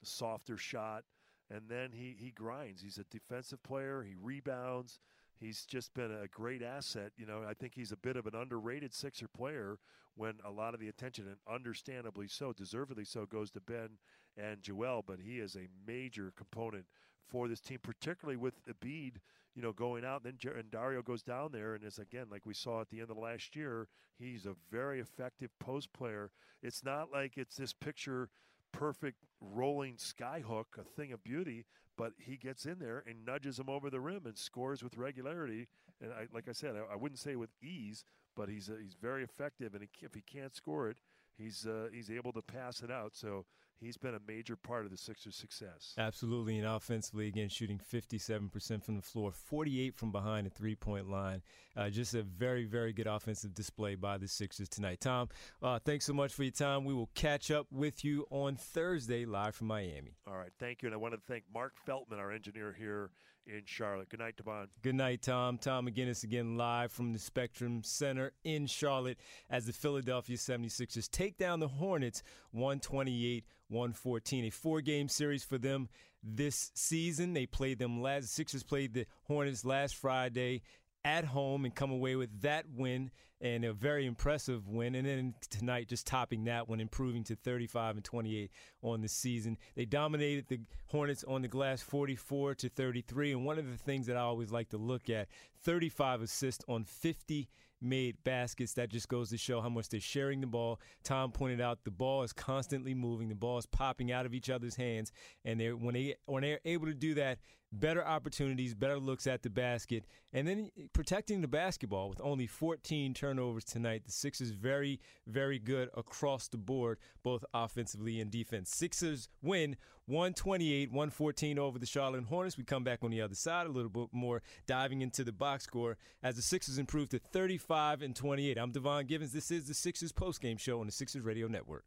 the 0.00 0.06
softer 0.06 0.56
shot 0.56 1.04
and 1.50 1.62
then 1.68 1.90
he, 1.92 2.16
he 2.18 2.30
grinds. 2.30 2.82
He's 2.82 2.98
a 2.98 3.04
defensive 3.04 3.62
player. 3.62 4.04
He 4.06 4.14
rebounds. 4.20 4.98
He's 5.38 5.64
just 5.66 5.92
been 5.94 6.10
a 6.12 6.28
great 6.28 6.62
asset. 6.62 7.12
You 7.16 7.26
know, 7.26 7.42
I 7.46 7.54
think 7.54 7.74
he's 7.74 7.92
a 7.92 7.96
bit 7.96 8.16
of 8.16 8.26
an 8.26 8.34
underrated 8.34 8.94
Sixer 8.94 9.28
player 9.28 9.78
when 10.16 10.34
a 10.44 10.50
lot 10.50 10.74
of 10.74 10.80
the 10.80 10.88
attention, 10.88 11.26
and 11.26 11.36
understandably 11.52 12.28
so, 12.28 12.52
deservedly 12.52 13.04
so, 13.04 13.26
goes 13.26 13.50
to 13.52 13.60
Ben 13.60 13.98
and 14.36 14.62
Joel. 14.62 15.04
But 15.06 15.18
he 15.20 15.40
is 15.40 15.56
a 15.56 15.68
major 15.86 16.32
component 16.36 16.86
for 17.28 17.48
this 17.48 17.60
team, 17.60 17.78
particularly 17.82 18.36
with 18.36 18.54
Embiid, 18.66 19.16
you 19.54 19.62
know, 19.62 19.72
going 19.72 20.04
out. 20.04 20.24
And 20.24 20.38
then 20.40 20.52
and 20.56 20.70
Dario 20.70 21.02
goes 21.02 21.22
down 21.22 21.50
there, 21.52 21.74
and 21.74 21.84
is 21.84 21.98
again 21.98 22.26
like 22.30 22.46
we 22.46 22.54
saw 22.54 22.80
at 22.80 22.90
the 22.90 23.00
end 23.00 23.10
of 23.10 23.18
last 23.18 23.56
year. 23.56 23.88
He's 24.16 24.46
a 24.46 24.54
very 24.70 25.00
effective 25.00 25.50
post 25.58 25.92
player. 25.92 26.30
It's 26.62 26.84
not 26.84 27.10
like 27.12 27.36
it's 27.36 27.56
this 27.56 27.72
picture 27.72 28.30
perfect 28.78 29.24
rolling 29.40 29.96
skyhook, 29.96 30.64
a 30.78 30.84
thing 30.84 31.12
of 31.12 31.22
beauty, 31.22 31.64
but 31.96 32.12
he 32.18 32.36
gets 32.36 32.66
in 32.66 32.78
there 32.78 33.02
and 33.06 33.24
nudges 33.24 33.58
him 33.58 33.68
over 33.68 33.90
the 33.90 34.00
rim 34.00 34.22
and 34.26 34.36
scores 34.36 34.82
with 34.82 34.96
regularity. 34.96 35.68
And 36.00 36.12
I, 36.12 36.26
like 36.32 36.48
I 36.48 36.52
said, 36.52 36.74
I, 36.76 36.94
I 36.94 36.96
wouldn't 36.96 37.20
say 37.20 37.36
with 37.36 37.50
ease, 37.62 38.04
but 38.36 38.48
he's 38.48 38.68
uh, 38.68 38.74
he's 38.82 38.96
very 39.00 39.22
effective. 39.22 39.74
And 39.74 39.82
he, 39.82 39.88
if 40.04 40.14
he 40.14 40.22
can't 40.22 40.54
score 40.54 40.88
it, 40.88 40.98
he's 41.38 41.66
uh, 41.66 41.88
he's 41.92 42.10
able 42.10 42.32
to 42.32 42.42
pass 42.42 42.82
it 42.82 42.90
out. 42.90 43.12
So 43.14 43.44
he's 43.80 43.96
been 43.96 44.14
a 44.14 44.20
major 44.26 44.56
part 44.56 44.84
of 44.84 44.90
the 44.90 44.96
Sixers' 44.96 45.36
success. 45.36 45.94
Absolutely, 45.98 46.58
and 46.58 46.66
offensively, 46.66 47.28
again, 47.28 47.48
shooting 47.48 47.78
57% 47.78 48.84
from 48.84 48.96
the 48.96 49.02
floor, 49.02 49.32
48 49.32 49.94
from 49.94 50.12
behind 50.12 50.46
the 50.46 50.50
three-point 50.50 51.10
line. 51.10 51.42
Uh, 51.76 51.90
just 51.90 52.14
a 52.14 52.22
very, 52.22 52.64
very 52.64 52.92
good 52.92 53.06
offensive 53.06 53.54
display 53.54 53.94
by 53.94 54.18
the 54.18 54.28
Sixers 54.28 54.68
tonight. 54.68 55.00
Tom, 55.00 55.28
uh, 55.62 55.78
thanks 55.78 56.04
so 56.04 56.12
much 56.12 56.32
for 56.32 56.44
your 56.44 56.52
time. 56.52 56.84
We 56.84 56.94
will 56.94 57.10
catch 57.14 57.50
up 57.50 57.66
with 57.70 58.04
you 58.04 58.26
on 58.30 58.56
Thursday 58.56 59.24
live 59.24 59.54
from 59.54 59.68
Miami. 59.68 60.16
All 60.26 60.36
right, 60.36 60.52
thank 60.58 60.82
you, 60.82 60.88
and 60.88 60.94
I 60.94 60.98
want 60.98 61.14
to 61.14 61.20
thank 61.26 61.44
Mark 61.52 61.74
Feltman, 61.86 62.18
our 62.18 62.32
engineer 62.32 62.74
here 62.76 63.10
in 63.46 63.62
Charlotte. 63.64 64.08
Good 64.08 64.20
night, 64.20 64.36
Devon. 64.36 64.68
Good 64.82 64.94
night, 64.94 65.22
Tom. 65.22 65.58
Tom 65.58 65.86
McGinnis 65.86 66.24
again 66.24 66.56
live 66.56 66.92
from 66.92 67.12
the 67.12 67.18
Spectrum 67.18 67.82
Center 67.82 68.32
in 68.44 68.66
Charlotte 68.66 69.18
as 69.50 69.66
the 69.66 69.72
Philadelphia 69.72 70.36
76ers 70.36 71.10
take 71.10 71.36
down 71.36 71.60
the 71.60 71.68
Hornets 71.68 72.22
128 72.52 73.44
114. 73.68 74.44
A 74.44 74.50
four 74.50 74.80
game 74.80 75.08
series 75.08 75.44
for 75.44 75.58
them 75.58 75.88
this 76.22 76.70
season. 76.74 77.34
They 77.34 77.46
played 77.46 77.78
them 77.78 78.00
last, 78.02 78.34
Sixers 78.34 78.62
played 78.62 78.94
the 78.94 79.06
Hornets 79.24 79.64
last 79.64 79.96
Friday 79.96 80.62
at 81.04 81.24
home 81.26 81.64
and 81.64 81.74
come 81.74 81.90
away 81.90 82.16
with 82.16 82.42
that 82.42 82.64
win 82.74 83.10
and 83.44 83.62
a 83.62 83.74
very 83.74 84.06
impressive 84.06 84.66
win. 84.68 84.94
And 84.94 85.06
then 85.06 85.34
tonight, 85.50 85.86
just 85.86 86.06
topping 86.06 86.44
that 86.44 86.66
one, 86.66 86.80
improving 86.80 87.22
to 87.24 87.36
35 87.36 87.96
and 87.96 88.04
28 88.04 88.50
on 88.82 89.02
the 89.02 89.08
season. 89.08 89.58
They 89.76 89.84
dominated 89.84 90.46
the 90.48 90.60
Hornets 90.86 91.24
on 91.24 91.42
the 91.42 91.48
glass 91.48 91.82
44 91.82 92.54
to 92.56 92.70
33. 92.70 93.32
And 93.32 93.44
one 93.44 93.58
of 93.58 93.70
the 93.70 93.76
things 93.76 94.06
that 94.06 94.16
I 94.16 94.20
always 94.20 94.50
like 94.50 94.70
to 94.70 94.78
look 94.78 95.10
at 95.10 95.28
35 95.62 96.22
assists 96.22 96.64
on 96.68 96.84
50 96.84 97.50
made 97.82 98.16
baskets. 98.24 98.72
That 98.72 98.88
just 98.88 99.10
goes 99.10 99.28
to 99.28 99.36
show 99.36 99.60
how 99.60 99.68
much 99.68 99.90
they're 99.90 100.00
sharing 100.00 100.40
the 100.40 100.46
ball. 100.46 100.80
Tom 101.02 101.30
pointed 101.30 101.60
out 101.60 101.84
the 101.84 101.90
ball 101.90 102.22
is 102.22 102.32
constantly 102.32 102.94
moving, 102.94 103.28
the 103.28 103.34
ball 103.34 103.58
is 103.58 103.66
popping 103.66 104.10
out 104.10 104.24
of 104.24 104.32
each 104.32 104.48
other's 104.48 104.76
hands, 104.76 105.12
and 105.44 105.60
they're 105.60 105.76
when 105.76 105.92
they 105.92 106.14
when 106.24 106.42
they're 106.42 106.60
able 106.64 106.86
to 106.86 106.94
do 106.94 107.14
that, 107.14 107.38
better 107.80 108.06
opportunities, 108.06 108.74
better 108.74 108.98
looks 108.98 109.26
at 109.26 109.42
the 109.42 109.50
basket, 109.50 110.04
and 110.32 110.46
then 110.46 110.70
protecting 110.92 111.40
the 111.40 111.48
basketball 111.48 112.08
with 112.08 112.20
only 112.22 112.46
14 112.46 113.14
turnovers 113.14 113.64
tonight. 113.64 114.04
The 114.04 114.12
Sixers 114.12 114.50
very, 114.50 115.00
very 115.26 115.58
good 115.58 115.90
across 115.96 116.48
the 116.48 116.56
board, 116.56 116.98
both 117.22 117.44
offensively 117.52 118.20
and 118.20 118.30
defense. 118.30 118.70
Sixers 118.70 119.28
win 119.42 119.76
128 120.06 120.90
114 120.90 121.58
over 121.58 121.78
the 121.78 121.86
Charlotte 121.86 122.24
Hornets. 122.24 122.58
We 122.58 122.64
come 122.64 122.84
back 122.84 123.00
on 123.02 123.10
the 123.10 123.20
other 123.20 123.34
side 123.34 123.66
a 123.66 123.70
little 123.70 123.90
bit 123.90 124.08
more, 124.12 124.42
diving 124.66 125.02
into 125.02 125.24
the 125.24 125.32
box 125.32 125.64
score 125.64 125.96
as 126.22 126.36
the 126.36 126.42
Sixers 126.42 126.78
improve 126.78 127.08
to 127.10 127.18
35 127.18 128.02
and 128.02 128.14
28. 128.14 128.58
I'm 128.58 128.70
Devon 128.70 129.06
Givens. 129.06 129.32
This 129.32 129.50
is 129.50 129.66
the 129.66 129.74
Sixers 129.74 130.12
postgame 130.12 130.58
show 130.58 130.80
on 130.80 130.86
the 130.86 130.92
Sixers 130.92 131.22
Radio 131.22 131.48
Network. 131.48 131.84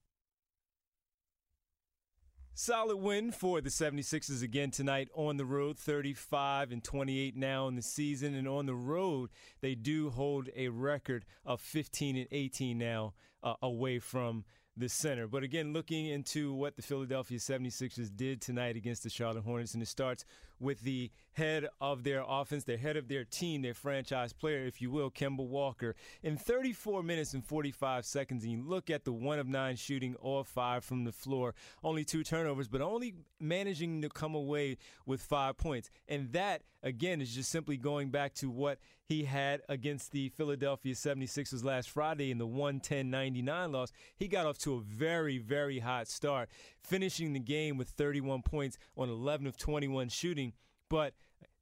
Solid 2.59 2.97
win 2.97 3.31
for 3.31 3.61
the 3.61 3.69
76ers 3.69 4.41
again 4.41 4.71
tonight 4.71 5.09
on 5.13 5.37
the 5.37 5.45
road, 5.45 5.77
35 5.77 6.71
and 6.71 6.83
28 6.83 7.35
now 7.35 7.67
in 7.67 7.75
the 7.75 7.83
season. 7.83 8.33
And 8.33 8.47
on 8.47 8.65
the 8.65 8.73
road, 8.73 9.29
they 9.61 9.75
do 9.75 10.09
hold 10.09 10.49
a 10.55 10.69
record 10.69 11.23
of 11.45 11.61
15 11.61 12.15
and 12.15 12.27
18 12.31 12.75
now 12.75 13.13
uh, 13.43 13.53
away 13.61 13.99
from 13.99 14.43
the 14.75 14.89
center. 14.89 15.27
But 15.27 15.43
again, 15.43 15.71
looking 15.71 16.07
into 16.07 16.51
what 16.51 16.75
the 16.75 16.81
Philadelphia 16.81 17.37
76ers 17.37 18.09
did 18.15 18.41
tonight 18.41 18.75
against 18.75 19.03
the 19.03 19.11
Charlotte 19.11 19.43
Hornets, 19.43 19.75
and 19.75 19.83
it 19.83 19.87
starts 19.87 20.25
with 20.59 20.81
the 20.81 21.11
head 21.33 21.67
of 21.79 22.03
their 22.03 22.23
offense, 22.27 22.63
the 22.63 22.77
head 22.77 22.97
of 22.97 23.07
their 23.07 23.23
team, 23.23 23.61
their 23.61 23.73
franchise 23.73 24.33
player, 24.33 24.65
if 24.65 24.81
you 24.81 24.89
will, 24.89 25.11
Kemba 25.11 25.45
Walker. 25.45 25.95
In 26.23 26.35
34 26.35 27.03
minutes 27.03 27.33
and 27.33 27.45
45 27.45 28.05
seconds, 28.05 28.43
and 28.43 28.51
you 28.51 28.63
look 28.63 28.89
at 28.89 29.05
the 29.05 29.13
one 29.13 29.37
of 29.37 29.47
nine 29.47 29.75
shooting, 29.75 30.15
all 30.15 30.43
five 30.43 30.83
from 30.83 31.03
the 31.03 31.11
floor, 31.11 31.53
only 31.83 32.03
two 32.03 32.23
turnovers, 32.23 32.67
but 32.67 32.81
only 32.81 33.13
managing 33.39 34.01
to 34.01 34.09
come 34.09 34.33
away 34.33 34.77
with 35.05 35.21
five 35.21 35.57
points. 35.57 35.89
And 36.07 36.31
that, 36.33 36.63
again, 36.81 37.21
is 37.21 37.35
just 37.35 37.51
simply 37.51 37.77
going 37.77 38.09
back 38.09 38.33
to 38.35 38.49
what 38.49 38.79
he 39.07 39.23
had 39.23 39.61
against 39.69 40.11
the 40.11 40.29
Philadelphia 40.29 40.93
76ers 40.93 41.63
last 41.63 41.89
Friday 41.89 42.29
in 42.29 42.39
the 42.39 42.47
110 42.47 43.09
99 43.09 43.71
loss. 43.71 43.91
He 44.17 44.27
got 44.27 44.45
off 44.45 44.57
to 44.59 44.75
a 44.75 44.81
very, 44.81 45.37
very 45.37 45.79
hot 45.79 46.07
start, 46.07 46.49
finishing 46.87 47.33
the 47.33 47.39
game 47.39 47.77
with 47.77 47.89
31 47.89 48.41
points 48.41 48.77
on 48.97 49.09
11 49.09 49.45
of 49.45 49.57
21 49.57 50.09
shooting. 50.09 50.53
But 50.89 51.13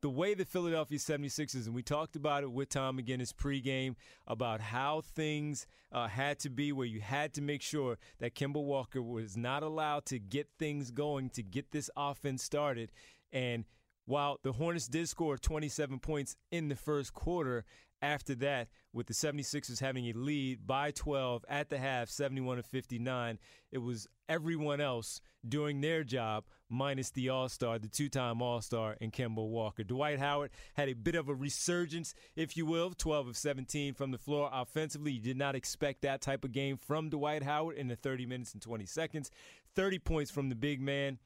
the 0.01 0.09
way 0.09 0.35
the 0.35 0.45
Philadelphia 0.45 0.99
76ers, 0.99 1.65
and 1.65 1.73
we 1.73 1.81
talked 1.81 2.15
about 2.15 2.43
it 2.43 2.51
with 2.51 2.69
Tom 2.69 2.99
McGinnis 2.99 3.33
pregame 3.33 3.95
about 4.27 4.61
how 4.61 5.01
things 5.01 5.65
uh, 5.91 6.07
had 6.07 6.37
to 6.39 6.49
be, 6.49 6.71
where 6.71 6.85
you 6.85 7.01
had 7.01 7.33
to 7.33 7.41
make 7.41 7.63
sure 7.63 7.97
that 8.19 8.35
Kemba 8.35 8.63
Walker 8.63 9.01
was 9.01 9.35
not 9.35 9.63
allowed 9.63 10.05
to 10.05 10.19
get 10.19 10.47
things 10.59 10.91
going, 10.91 11.31
to 11.31 11.41
get 11.41 11.71
this 11.71 11.89
offense 11.97 12.43
started. 12.43 12.91
And 13.33 13.65
while 14.05 14.39
the 14.43 14.51
Hornets 14.51 14.87
did 14.87 15.09
score 15.09 15.37
27 15.37 15.97
points 15.99 16.35
in 16.51 16.69
the 16.69 16.75
first 16.75 17.13
quarter, 17.13 17.65
after 18.01 18.35
that, 18.35 18.67
with 18.93 19.07
the 19.07 19.13
76ers 19.13 19.79
having 19.79 20.05
a 20.07 20.13
lead 20.13 20.65
by 20.65 20.91
12 20.91 21.43
at 21.49 21.69
the 21.69 21.77
half, 21.77 22.09
71 22.09 22.57
to 22.57 22.63
59, 22.63 23.39
it 23.71 23.77
was 23.79 24.07
everyone 24.29 24.81
else 24.81 25.21
doing 25.47 25.81
their 25.81 26.03
job 26.03 26.45
minus 26.69 27.11
the 27.11 27.29
All 27.29 27.49
Star, 27.49 27.77
the 27.77 27.87
two 27.87 28.09
time 28.09 28.41
All 28.41 28.61
Star, 28.61 28.95
and 29.01 29.13
Kemba 29.13 29.47
Walker. 29.47 29.83
Dwight 29.83 30.19
Howard 30.19 30.51
had 30.73 30.89
a 30.89 30.93
bit 30.93 31.15
of 31.15 31.29
a 31.29 31.35
resurgence, 31.35 32.13
if 32.35 32.57
you 32.57 32.65
will, 32.65 32.91
12 32.91 33.29
of 33.29 33.37
17 33.37 33.93
from 33.93 34.11
the 34.11 34.17
floor 34.17 34.49
offensively. 34.51 35.11
You 35.13 35.21
did 35.21 35.37
not 35.37 35.55
expect 35.55 36.01
that 36.01 36.21
type 36.21 36.43
of 36.43 36.51
game 36.51 36.77
from 36.77 37.09
Dwight 37.09 37.43
Howard 37.43 37.77
in 37.77 37.87
the 37.87 37.95
30 37.95 38.25
minutes 38.25 38.53
and 38.53 38.61
20 38.61 38.85
seconds. 38.85 39.29
30 39.75 39.99
points 39.99 40.31
from 40.31 40.49
the 40.49 40.55
big 40.55 40.81
man, 40.81 41.19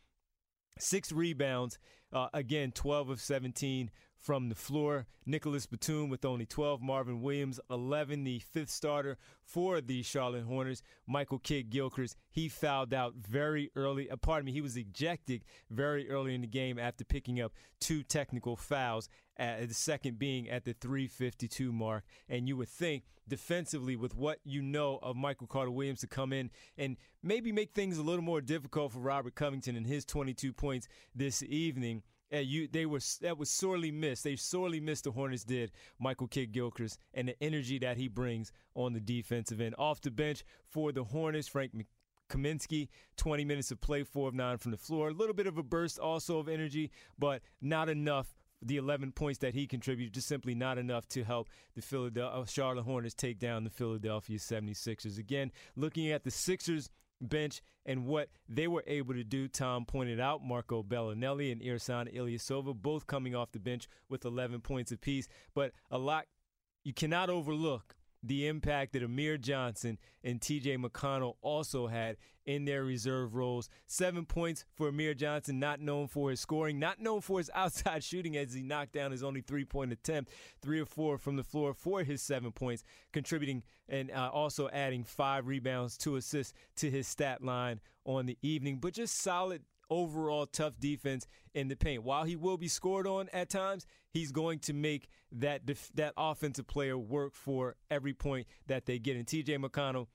six 0.77 1.11
rebounds. 1.11 1.77
Uh, 2.11 2.27
again, 2.33 2.71
12 2.71 3.09
of 3.09 3.21
17 3.21 3.91
from 4.19 4.49
the 4.49 4.55
floor. 4.55 5.07
Nicholas 5.25 5.65
Batum 5.65 6.09
with 6.09 6.25
only 6.25 6.45
12. 6.45 6.81
Marvin 6.81 7.21
Williams, 7.21 7.59
11, 7.69 8.23
the 8.23 8.39
fifth 8.39 8.69
starter 8.69 9.17
for 9.43 9.79
the 9.79 10.03
Charlotte 10.03 10.43
Hornets. 10.43 10.81
Michael 11.07 11.39
Kidd 11.39 11.69
Gilchrist, 11.69 12.15
he 12.29 12.49
fouled 12.49 12.93
out 12.93 13.13
very 13.15 13.71
early. 13.75 14.09
Uh, 14.09 14.17
pardon 14.17 14.45
me, 14.45 14.51
he 14.51 14.61
was 14.61 14.75
ejected 14.75 15.43
very 15.69 16.09
early 16.09 16.35
in 16.35 16.41
the 16.41 16.47
game 16.47 16.77
after 16.77 17.03
picking 17.05 17.39
up 17.39 17.53
two 17.79 18.03
technical 18.03 18.55
fouls. 18.55 19.07
Uh, 19.39 19.65
the 19.65 19.73
second 19.73 20.19
being 20.19 20.49
at 20.49 20.65
the 20.65 20.73
352 20.73 21.71
mark. 21.71 22.03
And 22.27 22.45
you 22.45 22.57
would 22.57 22.67
think 22.67 23.03
defensively, 23.25 23.95
with 23.95 24.13
what 24.13 24.39
you 24.43 24.61
know 24.61 24.99
of 25.01 25.15
Michael 25.15 25.47
Carter 25.47 25.71
Williams, 25.71 26.01
to 26.01 26.07
come 26.07 26.33
in 26.33 26.49
and 26.77 26.97
maybe 27.23 27.53
make 27.53 27.73
things 27.73 27.97
a 27.97 28.03
little 28.03 28.23
more 28.23 28.41
difficult 28.41 28.91
for 28.91 28.99
Robert 28.99 29.35
Covington 29.35 29.77
and 29.77 29.87
his 29.87 30.03
22 30.03 30.51
points 30.51 30.89
this 31.15 31.41
evening. 31.43 32.03
Uh, 32.33 32.37
you, 32.37 32.67
they 32.67 32.85
were 32.85 32.99
that 33.21 33.37
was 33.37 33.49
sorely 33.49 33.91
missed. 33.91 34.23
They 34.23 34.35
sorely 34.35 34.79
missed 34.79 35.05
the 35.05 35.11
Hornets 35.11 35.43
did 35.43 35.71
Michael 35.99 36.27
Kidd 36.27 36.51
Gilchrist 36.51 36.99
and 37.13 37.27
the 37.27 37.43
energy 37.43 37.79
that 37.79 37.97
he 37.97 38.07
brings 38.07 38.51
on 38.75 38.93
the 38.93 38.99
defensive 38.99 39.59
end. 39.59 39.75
Off 39.77 40.01
the 40.01 40.11
bench 40.11 40.43
for 40.69 40.91
the 40.91 41.03
Hornets, 41.03 41.47
Frank 41.47 41.73
Kaminsky, 42.29 42.87
20 43.17 43.43
minutes 43.43 43.71
of 43.71 43.81
play, 43.81 44.03
four 44.03 44.27
of 44.27 44.35
nine 44.35 44.57
from 44.57 44.71
the 44.71 44.77
floor. 44.77 45.09
A 45.09 45.13
little 45.13 45.33
bit 45.33 45.47
of 45.47 45.57
a 45.57 45.63
burst 45.63 45.99
also 45.99 46.37
of 46.37 46.47
energy, 46.47 46.91
but 47.17 47.41
not 47.61 47.89
enough. 47.89 48.35
The 48.61 48.75
11 48.75 49.13
points 49.13 49.39
that 49.39 49.53
he 49.53 49.65
contributed, 49.67 50.13
just 50.13 50.27
simply 50.27 50.53
not 50.53 50.77
enough 50.77 51.07
to 51.09 51.23
help 51.23 51.47
the 51.75 51.81
Philadelphia 51.81 52.45
Charlotte 52.45 52.83
Hornets 52.83 53.15
take 53.15 53.39
down 53.39 53.63
the 53.63 53.69
Philadelphia 53.69 54.37
76ers. 54.37 55.17
Again, 55.17 55.53
looking 55.77 56.11
at 56.11 56.25
the 56.25 56.31
Sixers 56.31 56.89
bench 57.21 57.61
and 57.85 58.05
what 58.05 58.29
they 58.47 58.67
were 58.67 58.83
able 58.87 59.13
to 59.13 59.23
do. 59.23 59.47
Tom 59.47 59.85
pointed 59.85 60.19
out 60.19 60.43
Marco 60.43 60.83
Belinelli 60.83 61.51
and 61.51 61.61
Ersan 61.61 62.13
Ilyasova 62.15 62.75
both 62.75 63.07
coming 63.07 63.35
off 63.35 63.51
the 63.51 63.59
bench 63.59 63.87
with 64.09 64.25
11 64.25 64.61
points 64.61 64.91
apiece. 64.91 65.27
But 65.53 65.71
a 65.89 65.97
lot 65.97 66.25
you 66.83 66.93
cannot 66.93 67.29
overlook 67.29 67.95
the 68.23 68.47
impact 68.47 68.93
that 68.93 69.03
Amir 69.03 69.37
Johnson 69.37 69.97
and 70.23 70.39
TJ 70.39 70.77
McConnell 70.77 71.35
also 71.41 71.87
had 71.87 72.17
in 72.45 72.65
their 72.65 72.83
reserve 72.83 73.35
roles. 73.35 73.69
Seven 73.85 74.25
points 74.25 74.65
for 74.73 74.87
Amir 74.87 75.13
Johnson, 75.13 75.59
not 75.59 75.79
known 75.79 76.07
for 76.07 76.31
his 76.31 76.39
scoring, 76.39 76.79
not 76.79 76.99
known 76.99 77.21
for 77.21 77.37
his 77.37 77.51
outside 77.55 78.03
shooting 78.03 78.35
as 78.35 78.53
he 78.53 78.63
knocked 78.63 78.93
down 78.93 79.11
his 79.11 79.23
only 79.23 79.41
three 79.41 79.65
point 79.65 79.91
attempt, 79.91 80.31
three 80.61 80.79
or 80.79 80.85
four 80.85 81.17
from 81.17 81.35
the 81.35 81.43
floor 81.43 81.73
for 81.73 82.03
his 82.03 82.21
seven 82.21 82.51
points, 82.51 82.83
contributing 83.13 83.63
and 83.87 84.11
uh, 84.11 84.29
also 84.33 84.67
adding 84.69 85.03
five 85.03 85.47
rebounds, 85.47 85.97
two 85.97 86.15
assists 86.15 86.53
to 86.77 86.89
his 86.89 87.07
stat 87.07 87.43
line 87.43 87.79
on 88.05 88.25
the 88.25 88.37
evening. 88.41 88.77
But 88.77 88.93
just 88.93 89.21
solid 89.21 89.61
overall 89.89 90.45
tough 90.45 90.79
defense 90.79 91.27
in 91.53 91.67
the 91.67 91.75
paint. 91.75 92.03
While 92.03 92.23
he 92.23 92.35
will 92.35 92.57
be 92.57 92.67
scored 92.67 93.07
on 93.07 93.29
at 93.33 93.49
times, 93.49 93.85
he's 94.11 94.31
going 94.31 94.59
to 94.59 94.73
make 94.73 95.09
that 95.31 95.65
def- 95.65 95.91
that 95.95 96.13
offensive 96.17 96.67
player 96.67 96.97
work 96.97 97.35
for 97.35 97.75
every 97.89 98.13
point 98.13 98.47
that 98.67 98.85
they 98.85 98.99
get. 98.99 99.15
And 99.15 99.25
TJ 99.25 99.57
McConnell 99.57 100.07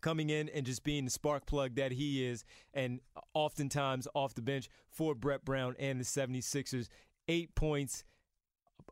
coming 0.00 0.30
in 0.30 0.48
and 0.50 0.64
just 0.64 0.84
being 0.84 1.04
the 1.04 1.10
spark 1.10 1.46
plug 1.46 1.74
that 1.76 1.92
he 1.92 2.24
is, 2.24 2.44
and 2.74 3.00
oftentimes 3.34 4.06
off 4.14 4.34
the 4.34 4.42
bench 4.42 4.68
for 4.90 5.14
Brett 5.14 5.44
Brown 5.44 5.74
and 5.78 6.00
the 6.00 6.04
76ers. 6.04 6.88
Eight 7.26 7.54
points 7.54 8.04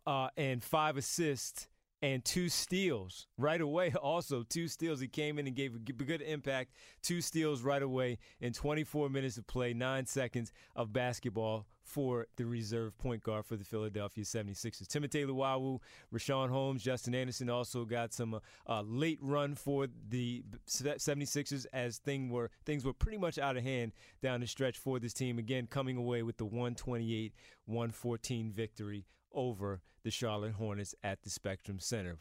uh, 0.07 0.29
and 0.37 0.63
five 0.63 0.97
assists 0.97 1.69
and 2.03 2.25
two 2.25 2.49
steals 2.49 3.27
right 3.39 3.61
away. 3.61 3.93
Also, 4.07 4.45
two 4.45 4.69
steals. 4.69 5.01
He 5.01 5.09
came 5.09 5.39
in 5.39 5.47
and 5.47 5.57
gave 5.57 5.75
a 5.75 5.79
good 5.79 6.23
impact. 6.23 6.73
Two 7.03 7.21
steals 7.21 7.63
right 7.63 7.83
away 7.83 8.19
in 8.41 8.53
24 8.53 9.09
minutes 9.09 9.37
of 9.37 9.47
play, 9.47 9.75
nine 9.75 10.07
seconds 10.07 10.53
of 10.77 10.93
basketball 10.93 11.67
for 11.83 12.27
the 12.37 12.45
reserve 12.45 12.97
point 12.99 13.23
guard 13.23 13.47
for 13.47 13.57
the 13.57 13.65
Philadelphia 13.65 14.25
76ers. 14.25 14.87
Timothy 14.87 15.25
Luwawu, 15.25 15.81
Richaun 16.13 16.51
Holmes, 16.51 16.83
Justin 16.83 17.15
Anderson 17.15 17.49
also 17.49 17.85
got 17.85 18.13
some 18.13 18.35
uh, 18.35 18.41
uh, 18.69 18.83
late 18.83 19.19
run 19.23 19.55
for 19.55 19.87
the 20.09 20.45
76ers 20.69 21.67
as 21.73 21.99
thing 21.99 22.29
were, 22.29 22.51
things 22.65 22.85
were 22.85 22.93
pretty 22.93 23.19
much 23.19 23.39
out 23.39 23.57
of 23.57 23.63
hand 23.63 23.93
down 24.23 24.41
the 24.41 24.47
stretch 24.47 24.79
for 24.79 24.99
this 24.99 25.15
team. 25.15 25.39
Again, 25.39 25.67
coming 25.67 25.97
away 25.97 26.23
with 26.23 26.37
the 26.37 26.45
128 26.45 27.33
114 27.67 28.53
victory 28.53 29.07
over 29.37 29.81
the 30.03 30.11
Charlotte 30.11 30.55
Hornets 30.55 30.97
at 31.05 31.23
the 31.23 31.31
Spectrum 31.31 31.79
Center. 31.79 32.19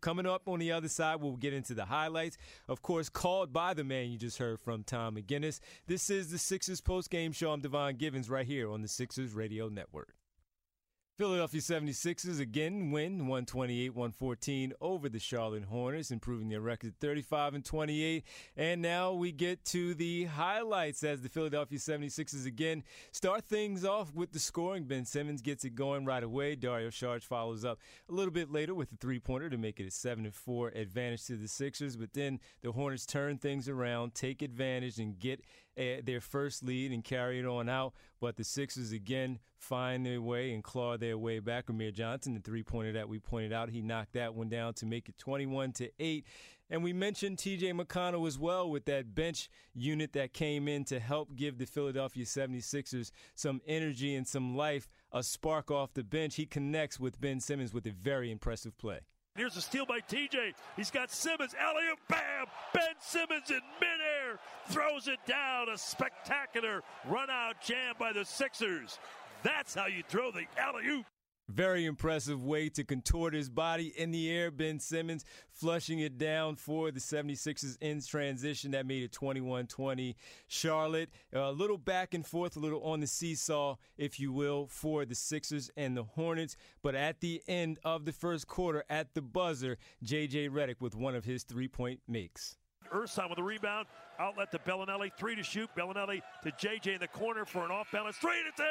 Coming 0.00 0.26
up 0.26 0.48
on 0.48 0.58
the 0.58 0.72
other 0.72 0.88
side, 0.88 1.20
we'll 1.20 1.36
get 1.36 1.52
into 1.52 1.74
the 1.74 1.84
highlights. 1.84 2.38
Of 2.66 2.80
course, 2.82 3.08
called 3.08 3.52
by 3.52 3.74
the 3.74 3.84
man 3.84 4.10
you 4.10 4.18
just 4.18 4.38
heard 4.38 4.58
from, 4.60 4.84
Tom 4.84 5.16
McGinnis. 5.16 5.60
This 5.86 6.08
is 6.08 6.30
the 6.30 6.38
Sixers 6.38 6.80
post 6.80 7.10
game 7.10 7.32
show. 7.32 7.52
I'm 7.52 7.60
Devon 7.60 7.96
Givens 7.96 8.30
right 8.30 8.46
here 8.46 8.70
on 8.70 8.80
the 8.80 8.88
Sixers 8.88 9.34
Radio 9.34 9.68
Network. 9.68 10.14
Philadelphia 11.16 11.62
76ers 11.62 12.40
again 12.40 12.90
win 12.90 13.22
128-114 13.22 14.72
over 14.82 15.08
the 15.08 15.18
Charlotte 15.18 15.64
Hornets, 15.64 16.10
improving 16.10 16.50
their 16.50 16.60
record 16.60 16.92
35 17.00 17.54
and 17.54 17.64
28. 17.64 18.22
And 18.54 18.82
now 18.82 19.14
we 19.14 19.32
get 19.32 19.64
to 19.66 19.94
the 19.94 20.24
highlights 20.24 21.02
as 21.02 21.22
the 21.22 21.30
Philadelphia 21.30 21.78
76ers 21.78 22.44
again 22.44 22.84
start 23.12 23.44
things 23.44 23.82
off 23.82 24.12
with 24.14 24.32
the 24.32 24.38
scoring. 24.38 24.84
Ben 24.84 25.06
Simmons 25.06 25.40
gets 25.40 25.64
it 25.64 25.74
going 25.74 26.04
right 26.04 26.22
away. 26.22 26.54
Dario 26.54 26.90
Saric 26.90 27.22
follows 27.22 27.64
up 27.64 27.78
a 28.10 28.12
little 28.12 28.30
bit 28.30 28.52
later 28.52 28.74
with 28.74 28.92
a 28.92 28.96
three-pointer 28.96 29.48
to 29.48 29.56
make 29.56 29.80
it 29.80 29.86
a 29.86 29.90
7-4 29.90 30.78
advantage 30.78 31.24
to 31.28 31.36
the 31.36 31.48
Sixers. 31.48 31.96
But 31.96 32.12
then 32.12 32.40
the 32.60 32.72
Hornets 32.72 33.06
turn 33.06 33.38
things 33.38 33.70
around, 33.70 34.14
take 34.14 34.42
advantage, 34.42 34.98
and 34.98 35.18
get 35.18 35.40
Eh, 35.76 36.00
their 36.02 36.22
first 36.22 36.64
lead 36.64 36.90
and 36.90 37.04
carry 37.04 37.38
it 37.38 37.44
on 37.44 37.68
out. 37.68 37.92
But 38.18 38.36
the 38.36 38.44
Sixers 38.44 38.92
again 38.92 39.38
find 39.58 40.06
their 40.06 40.22
way 40.22 40.54
and 40.54 40.64
claw 40.64 40.96
their 40.96 41.18
way 41.18 41.38
back. 41.38 41.68
Amir 41.68 41.90
Johnson, 41.90 42.32
the 42.32 42.40
three 42.40 42.62
pointer 42.62 42.92
that 42.92 43.10
we 43.10 43.18
pointed 43.18 43.52
out, 43.52 43.68
he 43.68 43.82
knocked 43.82 44.14
that 44.14 44.34
one 44.34 44.48
down 44.48 44.72
to 44.74 44.86
make 44.86 45.10
it 45.10 45.18
21 45.18 45.72
to 45.72 45.90
8. 45.98 46.24
And 46.70 46.82
we 46.82 46.94
mentioned 46.94 47.36
TJ 47.36 47.78
McConnell 47.78 48.26
as 48.26 48.38
well 48.38 48.70
with 48.70 48.86
that 48.86 49.14
bench 49.14 49.50
unit 49.74 50.14
that 50.14 50.32
came 50.32 50.66
in 50.66 50.84
to 50.86 50.98
help 50.98 51.36
give 51.36 51.58
the 51.58 51.66
Philadelphia 51.66 52.24
76ers 52.24 53.10
some 53.34 53.60
energy 53.66 54.14
and 54.14 54.26
some 54.26 54.56
life, 54.56 54.88
a 55.12 55.22
spark 55.22 55.70
off 55.70 55.92
the 55.92 56.02
bench. 56.02 56.36
He 56.36 56.46
connects 56.46 56.98
with 56.98 57.20
Ben 57.20 57.38
Simmons 57.38 57.74
with 57.74 57.86
a 57.86 57.92
very 57.92 58.30
impressive 58.32 58.76
play. 58.78 59.00
Here's 59.36 59.56
a 59.56 59.60
steal 59.60 59.84
by 59.84 60.00
TJ. 60.00 60.54
He's 60.76 60.90
got 60.90 61.10
Simmons. 61.12 61.54
Elliott, 61.60 61.98
bam! 62.08 62.46
Ben 62.72 62.94
Simmons 63.00 63.50
in 63.50 63.60
midair 63.78 64.15
throws 64.68 65.08
it 65.08 65.18
down. 65.26 65.68
A 65.68 65.78
spectacular 65.78 66.82
run 67.08 67.30
out 67.30 67.60
jam 67.60 67.94
by 67.98 68.12
the 68.12 68.24
Sixers. 68.24 68.98
That's 69.42 69.74
how 69.74 69.86
you 69.86 70.02
throw 70.08 70.30
the 70.30 70.46
alley 70.58 70.86
oop. 70.86 71.06
Very 71.48 71.84
impressive 71.84 72.42
way 72.42 72.68
to 72.70 72.82
contort 72.82 73.32
his 73.32 73.48
body 73.48 73.92
in 73.96 74.10
the 74.10 74.28
air. 74.28 74.50
Ben 74.50 74.80
Simmons 74.80 75.24
flushing 75.52 76.00
it 76.00 76.18
down 76.18 76.56
for 76.56 76.90
the 76.90 76.98
76ers 76.98 77.76
in 77.80 78.00
transition. 78.00 78.72
That 78.72 78.84
made 78.84 79.04
it 79.04 79.12
21 79.12 79.68
20. 79.68 80.16
Charlotte, 80.48 81.10
a 81.32 81.52
little 81.52 81.78
back 81.78 82.14
and 82.14 82.26
forth, 82.26 82.56
a 82.56 82.58
little 82.58 82.82
on 82.82 82.98
the 82.98 83.06
seesaw, 83.06 83.76
if 83.96 84.18
you 84.18 84.32
will, 84.32 84.66
for 84.66 85.04
the 85.04 85.14
Sixers 85.14 85.70
and 85.76 85.96
the 85.96 86.02
Hornets. 86.02 86.56
But 86.82 86.96
at 86.96 87.20
the 87.20 87.40
end 87.46 87.78
of 87.84 88.06
the 88.06 88.12
first 88.12 88.48
quarter, 88.48 88.84
at 88.90 89.14
the 89.14 89.22
buzzer, 89.22 89.78
J.J. 90.02 90.48
Redick 90.48 90.80
with 90.80 90.96
one 90.96 91.14
of 91.14 91.24
his 91.24 91.44
three 91.44 91.68
point 91.68 92.00
makes. 92.08 92.56
Ersan 92.90 93.28
with 93.28 93.36
the 93.36 93.42
rebound. 93.42 93.86
Outlet 94.18 94.50
to 94.52 94.58
Belinelli. 94.58 95.12
Three 95.18 95.34
to 95.34 95.42
shoot. 95.42 95.68
Belinelli 95.76 96.22
to 96.42 96.50
JJ 96.52 96.94
in 96.94 97.00
the 97.00 97.08
corner 97.08 97.44
for 97.44 97.64
an 97.64 97.70
off 97.70 97.90
balance. 97.92 98.16
Three 98.16 98.42
to 98.44 98.62
10. 98.62 98.66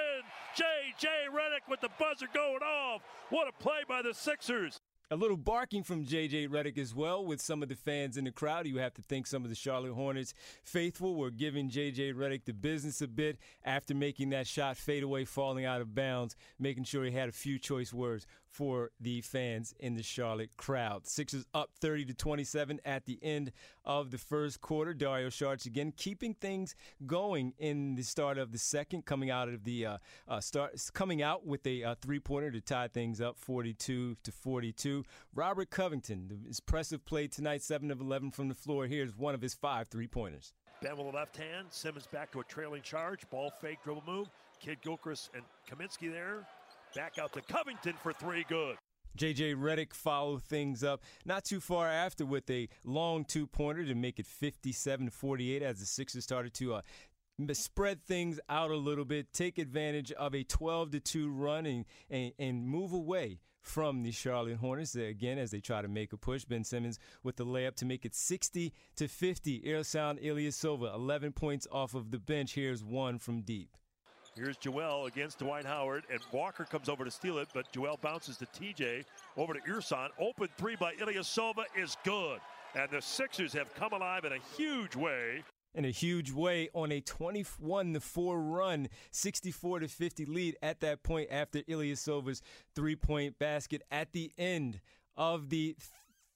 JJ 0.56 1.06
Redick 1.34 1.70
with 1.70 1.82
the 1.82 1.90
buzzer 2.00 2.28
going 2.34 2.64
off. 2.64 3.02
What 3.30 3.48
a 3.48 3.52
play 3.52 3.82
by 3.88 4.02
the 4.02 4.14
Sixers. 4.14 4.80
A 5.12 5.16
little 5.16 5.38
barking 5.38 5.84
from 5.84 6.04
J.J. 6.04 6.48
Redick 6.48 6.80
as 6.80 6.96
well 6.96 7.24
with 7.24 7.40
some 7.40 7.62
of 7.62 7.70
the 7.70 7.76
fans 7.76 8.18
in 8.18 8.24
the 8.24 8.32
crowd. 8.32 8.66
You 8.66 8.78
have 8.78 8.96
to 8.96 9.04
think 9.04 9.28
some 9.28 9.44
of 9.44 9.50
the 9.50 9.56
Charlotte 9.56 9.94
Hornets 9.94 10.34
faithful 10.64 11.14
were 11.14 11.30
giving 11.30 11.70
J.J. 11.70 12.14
Redick 12.14 12.46
the 12.46 12.54
business 12.54 13.02
a 13.02 13.08
bit 13.08 13.38
after 13.64 13.94
making 13.94 14.32
that 14.32 14.48
shot 14.48 14.78
fade 14.78 15.04
away, 15.04 15.24
falling 15.26 15.64
out 15.64 15.80
of 15.80 15.94
bounds, 15.94 16.36
making 16.58 16.86
sure 16.86 17.06
he 17.06 17.12
had 17.12 17.30
a 17.30 17.34
few 17.34 17.60
choice 17.60 17.94
words 17.94 18.26
for 18.56 18.92
the 19.02 19.20
fans 19.20 19.76
in 19.80 19.96
the 19.96 20.04
Charlotte 20.04 20.56
crowd. 20.56 21.06
Sixers 21.06 21.46
up 21.54 21.72
30 21.82 22.06
to 22.06 22.14
27 22.14 22.80
at 22.86 23.06
the 23.06 23.20
end 23.22 23.52
of 23.84 24.12
the 24.12 24.18
first 24.18 24.62
quarter. 24.62 24.94
Dario 24.94 25.28
Saric 25.28 25.66
again 25.66 25.92
keeping 25.98 26.34
things 26.34 26.74
going 27.06 27.54
in 27.60 27.96
the 27.96 28.02
start 28.02 28.38
of 28.38 28.54
the 28.54 28.58
second, 28.58 29.06
coming 29.06 29.30
out 29.30 29.50
of 29.50 29.66
the 29.66 29.86
uh, 29.86 29.98
uh, 30.30 30.40
start, 30.40 30.80
coming 30.94 31.22
out 31.22 31.46
with 31.46 31.68
a 31.68 31.84
uh, 31.84 31.96
three 32.02 32.20
pointer 32.20 32.50
to 32.50 32.62
tie 32.62 32.88
things 32.88 33.20
up 33.20 33.38
42 33.38 34.16
to 34.24 34.32
42. 34.32 35.04
Robert 35.34 35.70
Covington, 35.70 36.30
the 36.30 36.36
impressive 36.48 37.04
play 37.04 37.28
tonight, 37.28 37.62
7 37.62 37.92
of 37.92 38.00
11 38.00 38.32
from 38.32 38.48
the 38.48 38.56
floor. 38.56 38.88
Here's 38.88 39.18
one 39.18 39.36
of 39.36 39.42
his 39.42 39.54
five 39.54 39.90
three 39.90 40.08
pointers. 40.08 40.54
Ben 40.82 40.96
with 40.96 41.08
the 41.08 41.18
left 41.18 41.36
hand. 41.36 41.68
Simmons 41.72 42.08
back 42.08 42.32
to 42.32 42.40
a 42.40 42.44
trailing 42.46 42.82
charge. 42.82 43.30
Ball 43.30 43.52
fake, 43.62 43.80
dribble 43.84 44.04
move. 44.08 44.30
Kidd 44.60 44.82
Gilchrist 44.82 45.32
and 45.34 45.44
Kaminsky 45.70 46.12
there. 46.12 46.48
Back 46.96 47.18
out 47.20 47.34
to 47.34 47.42
Covington 47.42 47.96
for 48.02 48.14
three 48.14 48.46
good. 48.48 48.78
JJ 49.18 49.56
Redick 49.56 49.94
followed 49.94 50.44
things 50.44 50.84
up 50.84 51.02
not 51.26 51.44
too 51.44 51.60
far 51.60 51.88
after 51.88 52.26
with 52.26 52.50
a 52.50 52.70
long 52.86 53.26
two 53.26 53.48
pointer 53.48 53.86
to 53.86 53.96
make 53.96 54.20
it 54.20 54.26
57 54.26 55.10
48 55.10 55.62
as 55.62 55.80
the 55.80 55.86
Sixers 55.86 56.24
started 56.24 56.54
to 56.56 56.76
uh, 56.76 56.82
spread 57.54 58.02
things 58.02 58.40
out 58.48 58.72
a 58.72 58.76
little 58.76 59.06
bit, 59.06 59.34
take 59.34 59.58
advantage 59.58 60.12
of 60.14 60.34
a 60.34 60.44
12 60.44 60.92
to 60.92 61.00
2 61.02 61.30
run, 61.32 61.66
and, 61.66 61.86
and, 62.10 62.32
and 62.40 62.68
move 62.68 62.94
away 62.94 63.40
from 63.62 64.04
the 64.04 64.12
Charlotte 64.12 64.58
Hornets 64.58 64.96
again 64.96 65.38
as 65.38 65.52
they 65.52 65.60
try 65.60 65.82
to 65.82 65.88
make 65.88 66.14
a 66.14 66.18
push. 66.18 66.46
Ben 66.46 66.64
Simmons 66.64 67.00
with 67.24 67.36
the 67.36 67.46
layup 67.46 67.76
to 67.78 67.86
make 67.86 68.06
it 68.06 68.16
60 68.16 68.72
to 68.96 69.08
50. 69.08 69.62
Ersan 69.62 70.24
Ilyasova 70.24 70.94
11 70.94 71.34
points 71.34 71.68
off 71.72 71.94
of 71.94 72.12
the 72.12 72.20
bench. 72.20 72.54
Here's 72.54 72.84
one 72.84 73.18
from 73.18 73.42
deep. 73.42 73.76
Here's 74.36 74.58
Joel 74.58 75.06
against 75.06 75.40
Dwight 75.40 75.64
Howard, 75.64 76.04
and 76.12 76.20
Walker 76.34 76.66
comes 76.66 76.90
over 76.90 77.06
to 77.06 77.12
steal 77.12 77.38
it, 77.38 77.48
but 77.54 77.72
Joel 77.72 77.98
bounces 78.02 78.36
to 78.38 78.46
TJ 78.46 79.06
over 79.38 79.54
to 79.54 79.62
Ersan. 79.62 80.10
Open 80.20 80.50
three 80.58 80.76
by 80.76 80.94
Ilyasova 80.96 81.64
is 81.74 81.96
good. 82.04 82.42
And 82.76 82.92
the 82.92 83.02
Sixers 83.02 83.54
have 83.54 83.74
come 83.76 83.94
alive 83.94 84.26
in 84.26 84.34
a 84.34 84.40
huge 84.58 84.94
way. 84.94 85.42
In 85.74 85.86
a 85.86 85.90
huge 85.90 86.34
way 86.34 86.68
on 86.74 86.92
a 86.92 87.00
21 87.00 87.98
4 87.98 88.42
run, 88.42 88.90
64 89.12 89.88
50 89.88 90.26
lead 90.26 90.58
at 90.62 90.82
that 90.82 91.02
point 91.02 91.30
after 91.32 91.60
Ilyasova's 91.62 92.42
three 92.76 92.98
point 92.98 93.40
basket 93.40 93.84
at 93.90 94.12
the 94.12 94.34
end 94.38 94.82
of 95.16 95.50
the 95.50 95.78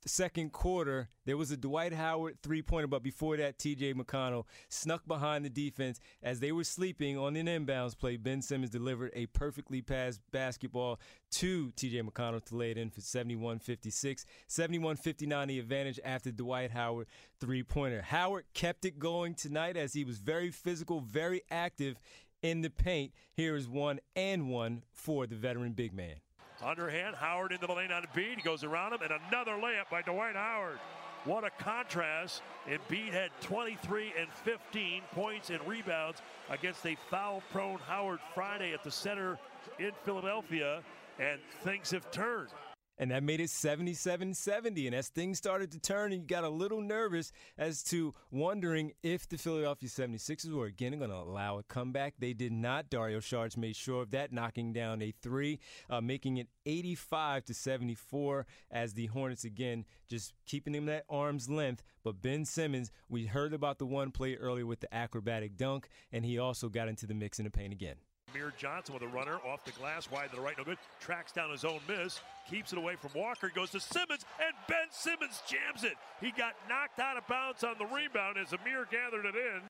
second 0.05 0.51
quarter, 0.51 1.09
there 1.25 1.37
was 1.37 1.51
a 1.51 1.57
Dwight 1.57 1.93
Howard 1.93 2.37
three 2.41 2.61
pointer, 2.61 2.87
but 2.87 3.03
before 3.03 3.37
that, 3.37 3.57
TJ 3.57 3.93
McConnell 3.93 4.45
snuck 4.69 5.05
behind 5.07 5.43
the 5.43 5.49
defense 5.49 5.99
as 6.23 6.39
they 6.39 6.51
were 6.51 6.63
sleeping 6.63 7.17
on 7.17 7.35
an 7.35 7.47
inbounds 7.47 7.97
play. 7.97 8.17
Ben 8.17 8.41
Simmons 8.41 8.71
delivered 8.71 9.11
a 9.13 9.25
perfectly 9.27 9.81
passed 9.81 10.21
basketball 10.31 10.99
to 11.31 11.71
TJ 11.71 12.03
McConnell 12.03 12.43
to 12.45 12.55
lay 12.55 12.71
it 12.71 12.77
in 12.77 12.89
for 12.89 13.01
71 13.01 13.59
56. 13.59 14.25
71 14.47 14.95
59, 14.95 15.47
the 15.47 15.59
advantage 15.59 15.99
after 16.03 16.31
Dwight 16.31 16.71
Howard 16.71 17.07
three 17.39 17.63
pointer. 17.63 18.01
Howard 18.01 18.45
kept 18.53 18.85
it 18.85 18.99
going 18.99 19.35
tonight 19.35 19.77
as 19.77 19.93
he 19.93 20.03
was 20.03 20.19
very 20.19 20.51
physical, 20.51 21.01
very 21.01 21.41
active 21.51 21.99
in 22.41 22.61
the 22.61 22.69
paint. 22.69 23.13
Here 23.33 23.55
is 23.55 23.67
one 23.67 23.99
and 24.15 24.49
one 24.49 24.83
for 24.91 25.27
the 25.27 25.35
veteran 25.35 25.73
big 25.73 25.93
man. 25.93 26.15
Underhand, 26.63 27.15
Howard 27.15 27.51
into 27.51 27.67
the 27.67 27.73
lane 27.73 27.91
on 27.91 28.03
Embiid. 28.03 28.35
He 28.35 28.41
goes 28.41 28.63
around 28.63 28.93
him, 28.93 29.01
and 29.01 29.11
another 29.29 29.53
layup 29.53 29.89
by 29.89 30.01
Dwight 30.01 30.35
Howard. 30.35 30.79
What 31.25 31.43
a 31.43 31.49
contrast. 31.49 32.41
And 32.67 32.79
Embiid 32.87 33.11
had 33.11 33.31
23 33.41 34.13
and 34.17 34.29
15 34.31 35.01
points 35.13 35.49
and 35.49 35.65
rebounds 35.67 36.21
against 36.49 36.85
a 36.85 36.95
foul-prone 37.09 37.79
Howard 37.79 38.19
Friday 38.33 38.73
at 38.73 38.83
the 38.83 38.91
center 38.91 39.37
in 39.79 39.91
Philadelphia, 40.03 40.81
and 41.19 41.39
things 41.63 41.91
have 41.91 42.09
turned 42.11 42.49
and 42.99 43.11
that 43.11 43.23
made 43.23 43.39
it 43.39 43.49
77 43.49 44.33
70. 44.33 44.87
And 44.87 44.95
as 44.95 45.07
things 45.07 45.37
started 45.37 45.71
to 45.71 45.79
turn, 45.79 46.11
and 46.11 46.21
you 46.21 46.27
got 46.27 46.43
a 46.43 46.49
little 46.49 46.81
nervous 46.81 47.31
as 47.57 47.81
to 47.85 48.13
wondering 48.29 48.91
if 49.01 49.27
the 49.27 49.37
Philadelphia 49.37 49.89
76ers 49.89 50.51
were 50.51 50.65
again 50.65 50.97
going 50.97 51.09
to 51.09 51.15
allow 51.15 51.57
a 51.57 51.63
comeback. 51.63 52.15
They 52.19 52.33
did 52.33 52.51
not. 52.51 52.89
Dario 52.89 53.19
Saric 53.19 53.57
made 53.57 53.75
sure 53.75 54.03
of 54.03 54.11
that, 54.11 54.33
knocking 54.33 54.73
down 54.73 55.01
a 55.01 55.13
three, 55.23 55.59
uh, 55.89 56.01
making 56.01 56.37
it 56.37 56.47
85 56.65 57.45
to 57.45 57.53
74 57.53 58.45
as 58.69 58.93
the 58.93 59.07
Hornets 59.07 59.45
again 59.45 59.85
just 60.09 60.33
keeping 60.45 60.73
them 60.73 60.89
at 60.89 61.05
arm's 61.09 61.49
length. 61.49 61.83
But 62.03 62.21
Ben 62.21 62.45
Simmons, 62.45 62.91
we 63.07 63.27
heard 63.27 63.53
about 63.53 63.77
the 63.77 63.85
one 63.85 64.11
play 64.11 64.35
earlier 64.35 64.65
with 64.65 64.79
the 64.79 64.93
acrobatic 64.93 65.55
dunk, 65.55 65.87
and 66.11 66.25
he 66.25 66.37
also 66.37 66.67
got 66.67 66.87
into 66.87 67.07
the 67.07 67.13
mix 67.13 67.39
in 67.39 67.45
the 67.45 67.51
paint 67.51 67.73
again. 67.73 67.95
Amir 68.33 68.53
Johnson 68.57 68.93
with 68.93 69.03
a 69.03 69.07
runner 69.07 69.37
off 69.45 69.63
the 69.65 69.71
glass, 69.71 70.09
wide 70.11 70.29
to 70.29 70.35
the 70.35 70.41
right, 70.41 70.57
no 70.57 70.63
good. 70.63 70.77
Tracks 70.99 71.31
down 71.31 71.51
his 71.51 71.65
own 71.65 71.79
miss, 71.87 72.19
keeps 72.49 72.71
it 72.71 72.77
away 72.77 72.95
from 72.95 73.11
Walker, 73.15 73.51
goes 73.53 73.71
to 73.71 73.79
Simmons, 73.79 74.25
and 74.39 74.53
Ben 74.67 74.87
Simmons 74.91 75.41
jams 75.47 75.83
it. 75.83 75.97
He 76.21 76.31
got 76.31 76.53
knocked 76.67 76.99
out 76.99 77.17
of 77.17 77.27
bounds 77.27 77.63
on 77.63 77.75
the 77.77 77.85
rebound 77.85 78.37
as 78.37 78.53
Amir 78.53 78.87
gathered 78.91 79.25
it 79.25 79.35
in. 79.35 79.61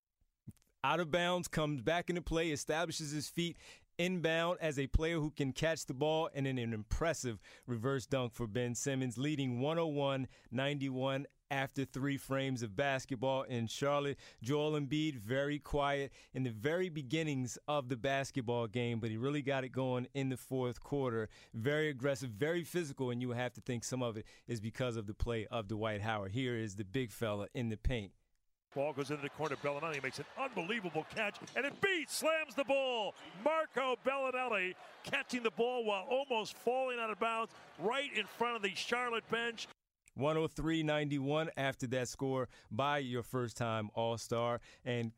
Out 0.83 0.99
of 0.99 1.11
bounds, 1.11 1.47
comes 1.47 1.81
back 1.81 2.09
into 2.09 2.21
play, 2.21 2.51
establishes 2.51 3.11
his 3.11 3.27
feet 3.27 3.57
inbound 3.97 4.57
as 4.61 4.79
a 4.79 4.87
player 4.87 5.19
who 5.19 5.29
can 5.29 5.51
catch 5.51 5.85
the 5.85 5.93
ball, 5.93 6.29
and 6.33 6.45
then 6.45 6.57
an 6.57 6.73
impressive 6.73 7.39
reverse 7.67 8.05
dunk 8.05 8.33
for 8.33 8.47
Ben 8.47 8.73
Simmons, 8.73 9.17
leading 9.17 9.59
101 9.59 10.27
91 10.51 11.27
after 11.51 11.85
three 11.85 12.17
frames 12.17 12.63
of 12.63 12.75
basketball 12.75 13.43
in 13.43 13.67
Charlotte. 13.67 14.17
Joel 14.41 14.79
Embiid, 14.79 15.15
very 15.15 15.59
quiet 15.59 16.11
in 16.33 16.43
the 16.43 16.51
very 16.51 16.89
beginnings 16.89 17.57
of 17.67 17.89
the 17.89 17.97
basketball 17.97 18.67
game, 18.67 18.99
but 18.99 19.09
he 19.09 19.17
really 19.17 19.41
got 19.41 19.63
it 19.63 19.69
going 19.69 20.07
in 20.13 20.29
the 20.29 20.37
fourth 20.37 20.81
quarter. 20.81 21.29
Very 21.53 21.89
aggressive, 21.89 22.29
very 22.29 22.63
physical, 22.63 23.09
and 23.09 23.21
you 23.21 23.31
have 23.31 23.53
to 23.53 23.61
think 23.61 23.83
some 23.83 24.03
of 24.03 24.17
it 24.17 24.25
is 24.47 24.59
because 24.59 24.95
of 24.95 25.07
the 25.07 25.13
play 25.13 25.47
of 25.51 25.67
Dwight 25.67 26.01
Howard. 26.01 26.31
Here 26.31 26.55
is 26.55 26.75
the 26.75 26.85
big 26.85 27.11
fella 27.11 27.47
in 27.53 27.69
the 27.69 27.77
paint. 27.77 28.11
Ball 28.75 28.93
goes 28.93 29.09
into 29.09 29.23
the 29.23 29.29
corner. 29.29 29.55
Belinelli 29.55 30.01
makes 30.03 30.19
an 30.19 30.25
unbelievable 30.39 31.03
catch, 31.15 31.37
and 31.55 31.65
it 31.65 31.73
beats, 31.81 32.15
slams 32.15 32.53
the 32.53 32.63
ball. 32.63 33.15
Marco 33.43 33.95
Belinelli 34.05 34.75
catching 35.03 35.41
the 35.41 35.49
ball 35.51 35.83
while 35.83 36.05
almost 36.07 36.55
falling 36.55 36.99
out 36.99 37.09
of 37.09 37.19
bounds 37.19 37.51
right 37.79 38.15
in 38.15 38.27
front 38.27 38.55
of 38.55 38.61
the 38.61 38.75
Charlotte 38.75 39.27
bench. 39.31 39.67
103 40.15 40.83
91 40.83 41.49
after 41.57 41.87
that 41.87 42.07
score 42.07 42.49
by 42.71 42.97
your 42.99 43.23
first 43.23 43.57
time 43.57 43.89
All 43.93 44.17
Star. 44.17 44.59
And 44.83 45.11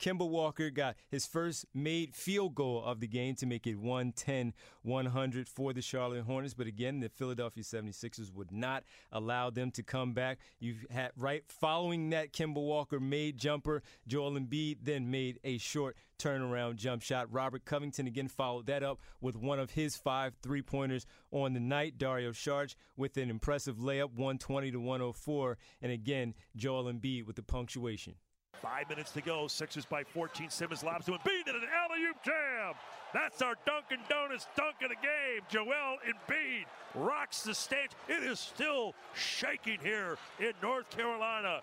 Kemba 0.00 0.26
Walker 0.26 0.70
got 0.70 0.96
his 1.10 1.26
first 1.26 1.66
made 1.74 2.16
field 2.16 2.54
goal 2.54 2.82
of 2.82 3.00
the 3.00 3.06
game 3.06 3.34
to 3.36 3.46
make 3.46 3.66
it 3.66 3.76
110 3.76 4.54
100 4.82 5.48
for 5.48 5.74
the 5.74 5.82
Charlotte 5.82 6.24
Hornets. 6.24 6.54
But 6.54 6.66
again, 6.66 7.00
the 7.00 7.10
Philadelphia 7.10 7.62
76ers 7.62 8.32
would 8.32 8.50
not 8.50 8.84
allow 9.12 9.50
them 9.50 9.70
to 9.72 9.82
come 9.82 10.14
back. 10.14 10.38
You've 10.58 10.86
had 10.90 11.12
right 11.16 11.44
following 11.48 12.10
that 12.10 12.32
Kemba 12.32 12.54
Walker 12.54 12.98
made 12.98 13.36
jumper, 13.36 13.82
Joel 14.06 14.32
Embiid 14.32 14.78
then 14.82 15.10
made 15.10 15.38
a 15.44 15.58
short 15.58 15.96
turnaround 16.18 16.76
jump 16.76 17.02
shot. 17.02 17.30
Robert 17.30 17.66
Covington 17.66 18.06
again 18.06 18.28
followed 18.28 18.66
that 18.66 18.82
up 18.82 19.00
with 19.20 19.36
one 19.36 19.58
of 19.58 19.72
his 19.72 19.96
five 19.96 20.34
three 20.42 20.62
pointers 20.62 21.04
on 21.30 21.52
the 21.52 21.60
night. 21.60 21.98
Dario 21.98 22.32
Saric 22.32 22.74
with 22.96 23.18
an 23.18 23.28
impressive 23.28 23.76
layup, 23.76 24.12
120 24.14 24.70
to 24.70 24.80
104. 24.80 25.58
And 25.82 25.92
again, 25.92 26.34
Joel 26.56 26.90
Embiid 26.90 27.26
with 27.26 27.36
the 27.36 27.42
punctuation. 27.42 28.14
Five 28.54 28.88
minutes 28.88 29.10
to 29.12 29.20
go. 29.22 29.48
Sixers 29.48 29.86
by 29.86 30.04
14. 30.04 30.50
Simmons 30.50 30.82
lobs 30.82 31.06
to 31.06 31.12
Embiid 31.12 31.46
and 31.46 31.56
an 31.56 31.68
alley-oop 31.72 32.22
jam. 32.24 32.74
That's 33.12 33.42
our 33.42 33.54
Dunkin' 33.66 34.04
Donuts 34.08 34.46
dunk 34.56 34.76
of 34.82 34.90
the 34.90 34.96
game. 34.96 35.42
Joel 35.48 35.98
Embiid 36.06 36.66
rocks 36.94 37.42
the 37.42 37.54
stage. 37.54 37.90
It 38.08 38.22
is 38.22 38.38
still 38.38 38.94
shaking 39.14 39.78
here 39.82 40.18
in 40.38 40.52
North 40.62 40.90
Carolina. 40.90 41.62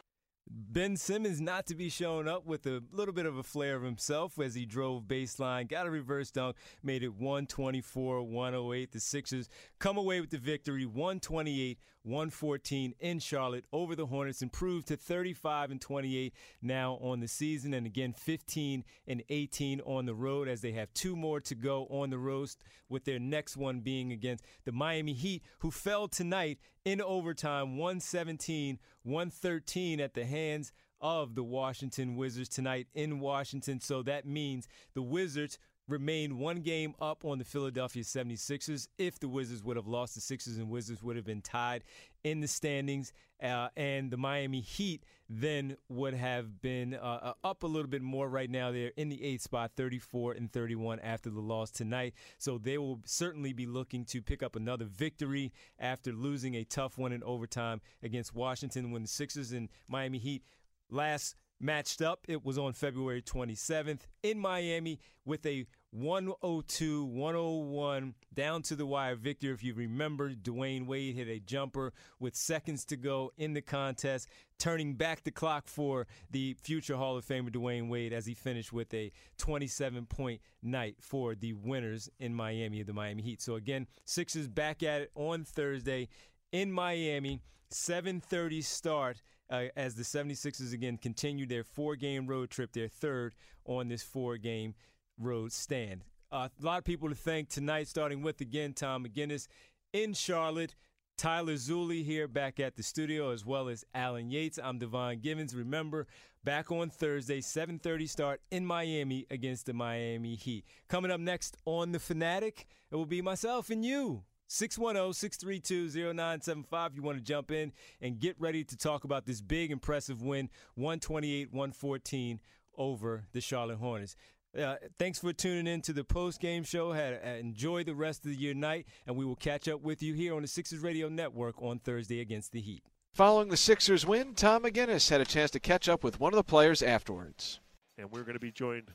Ben 0.69 0.97
Simmons 0.97 1.39
not 1.39 1.65
to 1.67 1.75
be 1.75 1.87
showing 1.87 2.27
up 2.27 2.45
with 2.45 2.65
a 2.65 2.83
little 2.91 3.13
bit 3.13 3.25
of 3.25 3.37
a 3.37 3.43
flair 3.43 3.77
of 3.77 3.83
himself 3.83 4.37
as 4.37 4.53
he 4.53 4.65
drove 4.65 5.03
baseline, 5.03 5.69
got 5.69 5.87
a 5.87 5.89
reverse 5.89 6.29
dunk, 6.29 6.57
made 6.83 7.03
it 7.03 7.15
124 7.15 8.21
108. 8.23 8.91
The 8.91 8.99
Sixers 8.99 9.47
come 9.79 9.97
away 9.97 10.19
with 10.19 10.29
the 10.29 10.37
victory 10.37 10.85
128 10.85 11.79
114 12.03 12.93
in 12.99 13.19
Charlotte 13.19 13.65
over 13.73 13.95
the 13.95 14.05
Hornets, 14.05 14.41
improved 14.41 14.87
to 14.87 14.97
35 14.97 15.71
and 15.71 15.81
28 15.81 16.33
now 16.61 16.93
on 17.01 17.19
the 17.19 17.27
season, 17.27 17.73
and 17.73 17.85
again 17.85 18.13
15 18.13 18.83
and 19.07 19.23
18 19.29 19.81
on 19.81 20.05
the 20.05 20.15
road 20.15 20.47
as 20.47 20.61
they 20.61 20.71
have 20.71 20.93
two 20.93 21.15
more 21.15 21.41
to 21.41 21.55
go 21.55 21.85
on 21.89 22.09
the 22.09 22.17
road, 22.17 22.49
with 22.87 23.03
their 23.03 23.19
next 23.19 23.57
one 23.57 23.79
being 23.79 24.11
against 24.11 24.43
the 24.63 24.71
Miami 24.71 25.13
Heat, 25.13 25.43
who 25.59 25.71
fell 25.71 26.07
tonight 26.07 26.59
in 26.85 27.01
overtime 27.01 27.77
117 27.77 28.79
113 29.03 29.99
at 29.99 30.13
the 30.13 30.25
hands 30.25 30.66
of 31.01 31.35
the 31.35 31.43
Washington 31.43 32.15
Wizards 32.15 32.49
tonight 32.49 32.87
in 32.93 33.19
Washington. 33.19 33.79
So 33.79 34.03
that 34.03 34.25
means 34.25 34.67
the 34.93 35.01
Wizards 35.01 35.57
remain 35.87 36.37
one 36.37 36.61
game 36.61 36.93
up 36.99 37.23
on 37.23 37.37
the 37.37 37.45
Philadelphia 37.45 38.03
76ers. 38.03 38.87
If 38.97 39.19
the 39.19 39.27
Wizards 39.27 39.63
would 39.63 39.77
have 39.77 39.87
lost, 39.87 40.15
the 40.15 40.21
Sixers 40.21 40.57
and 40.57 40.69
Wizards 40.69 41.01
would 41.01 41.15
have 41.15 41.25
been 41.25 41.41
tied 41.41 41.83
in 42.23 42.41
the 42.41 42.47
standings. 42.47 43.13
Uh, 43.41 43.69
and 43.77 44.09
the 44.09 44.17
Miami 44.17 44.61
Heat 44.61 45.05
then 45.29 45.77
would 45.89 46.15
have 46.15 46.59
been 46.61 46.95
uh, 46.95 47.19
uh, 47.21 47.33
up 47.43 47.63
a 47.63 47.67
little 47.67 47.89
bit 47.89 48.01
more 48.01 48.27
right 48.27 48.49
now. 48.49 48.71
They're 48.71 48.93
in 48.97 49.09
the 49.09 49.23
eighth 49.23 49.43
spot, 49.43 49.71
34 49.77 50.33
and 50.33 50.51
31 50.51 50.99
after 51.01 51.29
the 51.29 51.39
loss 51.39 51.69
tonight. 51.69 52.15
So 52.37 52.57
they 52.57 52.77
will 52.77 52.99
certainly 53.05 53.53
be 53.53 53.67
looking 53.67 54.05
to 54.05 54.21
pick 54.21 54.41
up 54.41 54.55
another 54.55 54.85
victory 54.85 55.53
after 55.79 56.11
losing 56.11 56.55
a 56.55 56.63
tough 56.63 56.97
one 56.97 57.11
in 57.11 57.23
overtime 57.23 57.81
against 58.01 58.33
Washington 58.33 58.91
when 58.91 59.03
the 59.03 59.07
Sixers 59.07 59.51
and 59.51 59.69
Miami 59.87 60.17
Heat 60.17 60.43
last 60.89 61.35
matched 61.59 62.01
up. 62.01 62.25
It 62.27 62.45
was 62.45 62.57
on 62.57 62.73
February 62.73 63.21
27th 63.21 64.01
in 64.23 64.39
Miami 64.39 64.99
with 65.25 65.45
a 65.45 65.65
102 65.91 67.05
101 67.05 68.13
down 68.33 68.61
to 68.61 68.75
the 68.75 68.85
wire 68.85 69.15
victory. 69.15 69.51
If 69.51 69.63
you 69.63 69.73
remember, 69.73 70.33
Dwyane 70.33 70.85
Wade 70.85 71.15
hit 71.15 71.27
a 71.27 71.39
jumper 71.39 71.93
with 72.19 72.35
seconds 72.35 72.85
to 72.85 72.97
go 72.97 73.31
in 73.37 73.53
the 73.53 73.61
contest, 73.61 74.27
turning 74.59 74.95
back 74.95 75.23
the 75.23 75.31
clock 75.31 75.67
for 75.67 76.05
the 76.29 76.55
future 76.61 76.97
Hall 76.97 77.17
of 77.17 77.25
Famer 77.25 77.49
Dwyane 77.49 77.89
Wade 77.89 78.13
as 78.13 78.25
he 78.25 78.33
finished 78.33 78.73
with 78.73 78.93
a 78.93 79.11
27 79.37 80.05
point 80.05 80.41
night 80.61 80.97
for 80.99 81.35
the 81.35 81.53
winners 81.53 82.09
in 82.19 82.33
Miami 82.33 82.81
of 82.81 82.87
the 82.87 82.93
Miami 82.93 83.23
Heat. 83.23 83.41
So 83.41 83.55
again, 83.55 83.87
Sixers 84.05 84.47
back 84.47 84.83
at 84.83 85.01
it 85.01 85.11
on 85.15 85.43
Thursday 85.43 86.09
in 86.51 86.71
Miami, 86.71 87.41
7:30 87.69 88.61
start. 88.61 89.21
Uh, 89.49 89.65
as 89.75 89.95
the 89.95 90.03
76ers 90.03 90.73
again 90.73 90.97
continue 90.97 91.45
their 91.45 91.63
four 91.63 91.95
game 91.95 92.27
road 92.27 92.49
trip, 92.49 92.73
their 92.73 92.89
third 92.89 93.33
on 93.65 93.87
this 93.87 94.03
four 94.03 94.37
game 94.37 94.75
road 95.17 95.51
stand. 95.51 96.03
Uh, 96.31 96.49
a 96.61 96.65
lot 96.65 96.77
of 96.77 96.83
people 96.83 97.07
to 97.07 97.15
thank 97.15 97.47
tonight, 97.47 97.87
starting 97.87 98.21
with 98.21 98.41
again 98.41 98.73
Tom 98.73 99.05
McGinnis 99.05 99.47
in 99.93 100.13
Charlotte. 100.13 100.75
Tyler 101.17 101.53
Zulli 101.53 102.05
here 102.05 102.27
back 102.27 102.59
at 102.59 102.75
the 102.75 102.83
studio, 102.83 103.31
as 103.31 103.43
well 103.43 103.69
as 103.69 103.83
Alan 103.95 104.29
Yates. 104.29 104.59
I'm 104.61 104.77
Devon 104.77 105.19
Givens. 105.19 105.55
Remember, 105.55 106.05
back 106.43 106.71
on 106.71 106.91
Thursday, 106.91 107.41
7:30 107.41 108.07
start 108.07 108.41
in 108.51 108.65
Miami 108.65 109.25
against 109.31 109.65
the 109.65 109.73
Miami 109.73 110.35
Heat. 110.35 110.65
Coming 110.87 111.09
up 111.09 111.19
next 111.19 111.57
on 111.65 111.91
the 111.91 111.99
Fanatic, 111.99 112.67
it 112.91 112.95
will 112.95 113.07
be 113.07 113.21
myself 113.23 113.71
and 113.71 113.83
you. 113.83 114.25
610-632-0975 114.49 116.95
you 116.95 117.01
want 117.01 117.17
to 117.17 117.23
jump 117.23 117.51
in 117.51 117.73
and 118.01 118.19
get 118.19 118.35
ready 118.39 118.63
to 118.63 118.77
talk 118.77 119.03
about 119.03 119.25
this 119.25 119.41
big 119.41 119.71
impressive 119.71 120.21
win 120.21 120.49
128-114 120.77 122.39
over 122.77 123.25
the 123.33 123.41
Charlotte 123.41 123.77
Hornets. 123.77 124.15
Uh, 124.57 124.75
thanks 124.97 125.19
for 125.19 125.33
tuning 125.33 125.67
in 125.67 125.81
to 125.81 125.93
the 125.93 126.03
post 126.03 126.39
game 126.39 126.63
show. 126.63 126.91
Had, 126.91 127.19
uh, 127.23 127.29
enjoy 127.39 127.83
the 127.83 127.93
rest 127.93 128.25
of 128.25 128.31
the 128.31 128.37
year 128.37 128.53
night, 128.53 128.87
and 129.05 129.15
we 129.15 129.25
will 129.25 129.35
catch 129.35 129.67
up 129.67 129.81
with 129.81 130.01
you 130.01 130.13
here 130.13 130.35
on 130.35 130.41
the 130.41 130.47
Sixers 130.47 130.79
Radio 130.79 131.09
Network 131.09 131.61
on 131.61 131.79
Thursday 131.79 132.21
against 132.21 132.53
the 132.53 132.61
Heat. 132.61 132.83
Following 133.13 133.49
the 133.49 133.57
Sixers 133.57 134.05
win, 134.05 134.33
Tom 134.33 134.63
McGinnis 134.63 135.09
had 135.09 135.21
a 135.21 135.25
chance 135.25 135.51
to 135.51 135.59
catch 135.59 135.89
up 135.89 136.03
with 136.03 136.19
one 136.19 136.33
of 136.33 136.37
the 136.37 136.43
players 136.43 136.81
afterwards. 136.81 137.59
And 137.97 138.11
we're 138.11 138.21
going 138.21 138.33
to 138.33 138.39
be 138.39 138.51
joined 138.51 138.91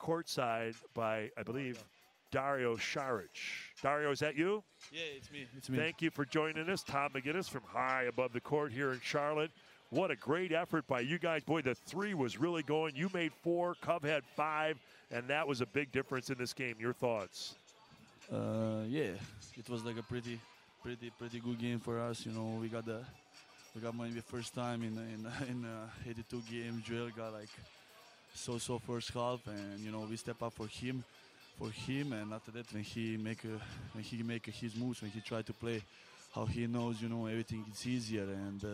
courtside 0.00 0.76
by, 0.94 1.30
I 1.36 1.42
believe, 1.42 1.82
Dario 2.32 2.76
Saric. 2.76 3.28
Dario, 3.82 4.10
is 4.10 4.18
that 4.20 4.34
you? 4.36 4.64
Yeah, 4.90 5.02
it's 5.16 5.30
me. 5.30 5.46
It's 5.56 5.68
me. 5.70 5.78
Thank 5.78 6.02
you 6.02 6.10
for 6.10 6.24
joining 6.24 6.68
us. 6.68 6.82
Tom 6.82 7.10
McGinnis 7.10 7.48
from 7.48 7.62
high 7.66 8.04
above 8.04 8.32
the 8.32 8.40
court 8.40 8.72
here 8.72 8.92
in 8.92 9.00
Charlotte. 9.00 9.50
What 9.90 10.10
a 10.10 10.16
great 10.16 10.50
effort 10.50 10.86
by 10.86 11.00
you 11.00 11.18
guys. 11.18 11.44
Boy, 11.44 11.60
the 11.60 11.74
three 11.74 12.14
was 12.14 12.38
really 12.38 12.62
going. 12.62 12.96
You 12.96 13.10
made 13.12 13.32
four, 13.42 13.74
Cov 13.82 14.02
had 14.02 14.24
five, 14.34 14.78
and 15.10 15.28
that 15.28 15.46
was 15.46 15.60
a 15.60 15.66
big 15.66 15.92
difference 15.92 16.30
in 16.30 16.38
this 16.38 16.54
game. 16.54 16.76
Your 16.80 16.94
thoughts? 16.94 17.54
Uh, 18.32 18.84
yeah, 18.88 19.10
it 19.58 19.68
was 19.68 19.84
like 19.84 19.98
a 19.98 20.02
pretty, 20.02 20.40
pretty, 20.82 21.12
pretty 21.18 21.38
good 21.38 21.58
game 21.58 21.78
for 21.78 22.00
us. 22.00 22.24
You 22.24 22.32
know, 22.32 22.56
we 22.58 22.68
got 22.68 22.86
the, 22.86 23.04
we 23.74 23.82
got 23.82 23.94
money 23.94 24.12
the 24.12 24.22
first 24.22 24.54
time 24.54 24.82
in 24.82 24.96
in 24.96 25.48
in 25.50 25.64
uh, 25.66 26.08
82 26.08 26.42
game. 26.50 26.82
Joel 26.86 27.10
got 27.14 27.34
like 27.34 27.50
so-so 28.34 28.78
first 28.78 29.10
half, 29.10 29.46
and 29.46 29.80
you 29.80 29.92
know 29.92 30.06
we 30.08 30.16
step 30.16 30.42
up 30.42 30.54
for 30.54 30.66
him, 30.66 31.04
for 31.62 31.70
him, 31.70 32.12
and 32.12 32.32
after 32.32 32.50
that 32.50 32.72
when 32.72 32.82
he 32.82 33.16
make 33.16 33.44
a, 33.44 33.60
when 33.94 34.02
he 34.02 34.22
make 34.22 34.46
his 34.46 34.74
moves, 34.74 35.00
when 35.00 35.10
he 35.10 35.20
try 35.20 35.42
to 35.42 35.52
play, 35.52 35.80
how 36.34 36.44
he 36.44 36.66
knows, 36.66 37.00
you 37.00 37.08
know, 37.08 37.26
everything 37.26 37.64
is 37.72 37.86
easier 37.86 38.24
and. 38.24 38.64
Uh, 38.64 38.68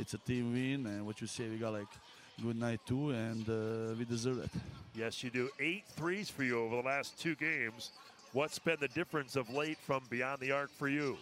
it's 0.00 0.14
a 0.14 0.18
team 0.18 0.52
win, 0.52 0.86
and 0.86 1.04
what 1.04 1.20
you 1.20 1.26
say, 1.26 1.48
we 1.48 1.56
got 1.56 1.72
like 1.72 1.88
good 2.40 2.56
night 2.56 2.78
too, 2.86 3.10
and 3.10 3.48
uh, 3.48 3.96
we 3.98 4.04
deserve 4.04 4.38
it. 4.44 4.50
Yes, 4.94 5.24
you 5.24 5.30
do. 5.30 5.48
Eight 5.58 5.82
threes 5.96 6.30
for 6.30 6.44
you 6.44 6.60
over 6.60 6.76
the 6.76 6.82
last 6.82 7.18
two 7.18 7.34
games. 7.34 7.90
What's 8.32 8.60
been 8.60 8.76
the 8.78 8.86
difference 8.86 9.34
of 9.34 9.50
late 9.50 9.76
from 9.78 10.02
beyond 10.08 10.38
the 10.38 10.52
arc 10.52 10.70
for 10.70 10.88
you? 10.88 11.18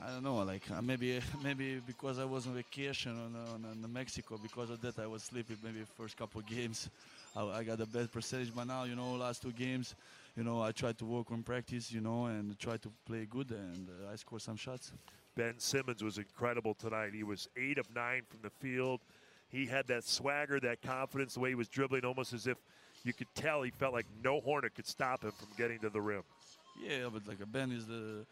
I 0.00 0.06
don't 0.06 0.22
know, 0.22 0.36
like 0.36 0.62
uh, 0.70 0.82
maybe 0.82 1.20
maybe 1.42 1.82
because 1.84 2.20
I 2.20 2.24
was 2.24 2.46
on 2.46 2.54
vacation 2.54 3.10
on, 3.10 3.34
on, 3.34 3.84
on 3.84 3.92
Mexico, 3.92 4.38
because 4.40 4.70
of 4.70 4.80
that 4.82 5.00
I 5.00 5.08
was 5.08 5.24
sleeping 5.24 5.56
maybe 5.64 5.80
first 5.96 6.16
couple 6.16 6.40
games. 6.42 6.88
I, 7.36 7.58
I, 7.58 7.64
got 7.64 7.78
the 7.78 7.86
best 7.86 8.12
percentage, 8.12 8.54
but 8.54 8.66
now 8.66 8.84
you 8.84 8.94
know 8.94 9.12
last 9.12 9.42
two 9.42 9.52
games, 9.52 9.94
you 10.36 10.44
know 10.44 10.62
I 10.62 10.72
tried 10.72 10.98
to 10.98 11.04
work 11.04 11.30
on 11.30 11.42
practice, 11.42 11.92
you 11.92 12.00
know, 12.00 12.26
and 12.26 12.58
try 12.58 12.76
to 12.76 12.92
play 13.06 13.26
good, 13.28 13.50
and 13.50 13.88
uh, 13.88 14.12
I 14.12 14.16
scored 14.16 14.42
some 14.42 14.56
shots. 14.56 14.92
Ben 15.36 15.58
Simmons 15.58 16.02
was 16.02 16.18
incredible 16.18 16.74
tonight. 16.74 17.10
He 17.12 17.24
was 17.24 17.48
eight 17.56 17.78
of 17.78 17.92
nine 17.94 18.22
from 18.28 18.40
the 18.42 18.50
field. 18.50 19.00
He 19.48 19.66
had 19.66 19.86
that 19.88 20.04
swagger, 20.04 20.60
that 20.60 20.82
confidence, 20.82 21.34
the 21.34 21.40
way 21.40 21.48
he 21.50 21.54
was 21.54 21.68
dribbling, 21.68 22.04
almost 22.04 22.32
as 22.32 22.46
if 22.46 22.58
you 23.04 23.12
could 23.12 23.26
tell 23.34 23.62
he 23.62 23.70
felt 23.70 23.92
like 23.92 24.06
no 24.22 24.40
Hornet 24.40 24.74
could 24.74 24.86
stop 24.86 25.24
him 25.24 25.32
from 25.32 25.48
getting 25.56 25.78
to 25.80 25.90
the 25.90 26.00
rim. 26.00 26.22
Yeah, 26.80 27.08
but 27.12 27.26
like 27.26 27.38
Ben 27.52 27.70
is 27.70 27.86
the 27.86 28.24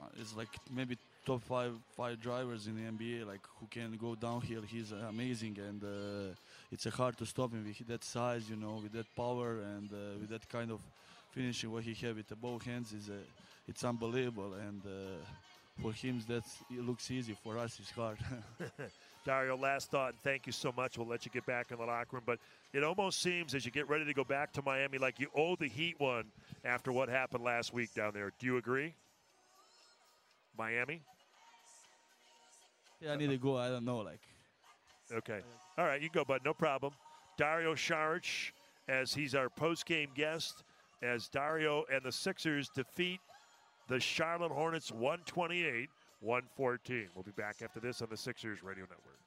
uh, 0.00 0.20
is 0.20 0.34
like 0.34 0.48
maybe 0.74 0.96
top 1.24 1.42
five 1.42 1.72
five 1.96 2.20
drivers 2.20 2.66
in 2.66 2.76
the 2.76 2.90
NBA, 2.90 3.26
like 3.26 3.40
who 3.58 3.66
can 3.66 3.96
go 3.96 4.14
downhill. 4.14 4.62
He's 4.62 4.92
uh, 4.92 5.06
amazing, 5.08 5.58
and 5.58 5.82
uh, 5.82 6.34
it's 6.70 6.86
uh, 6.86 6.90
hard 6.90 7.16
to 7.18 7.26
stop 7.26 7.52
him 7.52 7.64
with 7.64 7.86
that 7.88 8.04
size, 8.04 8.48
you 8.48 8.56
know, 8.56 8.80
with 8.82 8.92
that 8.92 9.06
power 9.16 9.60
and 9.60 9.90
uh, 9.92 10.18
with 10.20 10.30
that 10.30 10.48
kind 10.48 10.70
of 10.70 10.80
finishing. 11.30 11.70
What 11.70 11.84
he 11.84 11.94
have 12.06 12.16
with 12.16 12.28
the 12.28 12.36
both 12.36 12.64
hands 12.64 12.92
is 12.92 13.08
uh, 13.08 13.14
it's 13.68 13.84
unbelievable, 13.84 14.54
and 14.54 14.82
for 15.80 15.92
him 15.92 16.22
that 16.28 16.44
looks 16.70 17.10
easy. 17.10 17.36
For 17.42 17.58
us 17.58 17.78
it's 17.80 17.90
hard. 17.90 18.18
Dario 19.24 19.56
last 19.56 19.90
thought. 19.90 20.14
Thank 20.22 20.46
you 20.46 20.52
so 20.52 20.72
much. 20.76 20.98
We'll 20.98 21.06
let 21.06 21.24
you 21.24 21.32
get 21.32 21.46
back 21.46 21.70
in 21.70 21.78
the 21.78 21.84
locker 21.84 22.16
room. 22.16 22.24
But 22.26 22.38
it 22.74 22.84
almost 22.84 23.22
seems 23.22 23.54
as 23.54 23.64
you 23.64 23.72
get 23.72 23.88
ready 23.88 24.04
to 24.04 24.12
go 24.12 24.24
back 24.24 24.52
to 24.52 24.62
miami 24.62 24.98
like 24.98 25.18
you 25.18 25.28
owe 25.34 25.56
the 25.56 25.66
heat 25.66 25.98
one 25.98 26.24
after 26.64 26.92
what 26.92 27.08
happened 27.08 27.42
last 27.42 27.72
week 27.72 27.94
down 27.94 28.12
there. 28.12 28.32
Do 28.38 28.46
you 28.46 28.58
agree? 28.58 28.94
Miami 30.58 31.00
yeah 33.04 33.12
i 33.12 33.16
need 33.16 33.30
to 33.30 33.36
go 33.36 33.56
i 33.56 33.68
don't 33.68 33.84
know 33.84 33.98
like 33.98 34.20
okay 35.12 35.40
all 35.78 35.84
right 35.84 36.00
you 36.00 36.08
go 36.12 36.24
bud 36.24 36.40
no 36.44 36.54
problem 36.54 36.92
Dario 37.36 37.74
Saric 37.74 38.52
as 38.88 39.12
he's 39.12 39.34
our 39.34 39.48
post-game 39.48 40.10
guest 40.14 40.62
as 41.02 41.28
Dario 41.28 41.84
and 41.92 42.02
the 42.02 42.12
Sixers 42.12 42.68
defeat 42.68 43.20
the 43.88 44.00
Charlotte 44.00 44.52
Hornets 44.52 44.90
128 44.92 45.88
114. 46.20 47.08
We'll 47.14 47.22
be 47.22 47.32
back 47.32 47.56
after 47.62 47.80
this 47.80 48.00
on 48.00 48.08
the 48.10 48.16
Sixers 48.16 48.62
Radio 48.62 48.84
Network. 48.84 49.23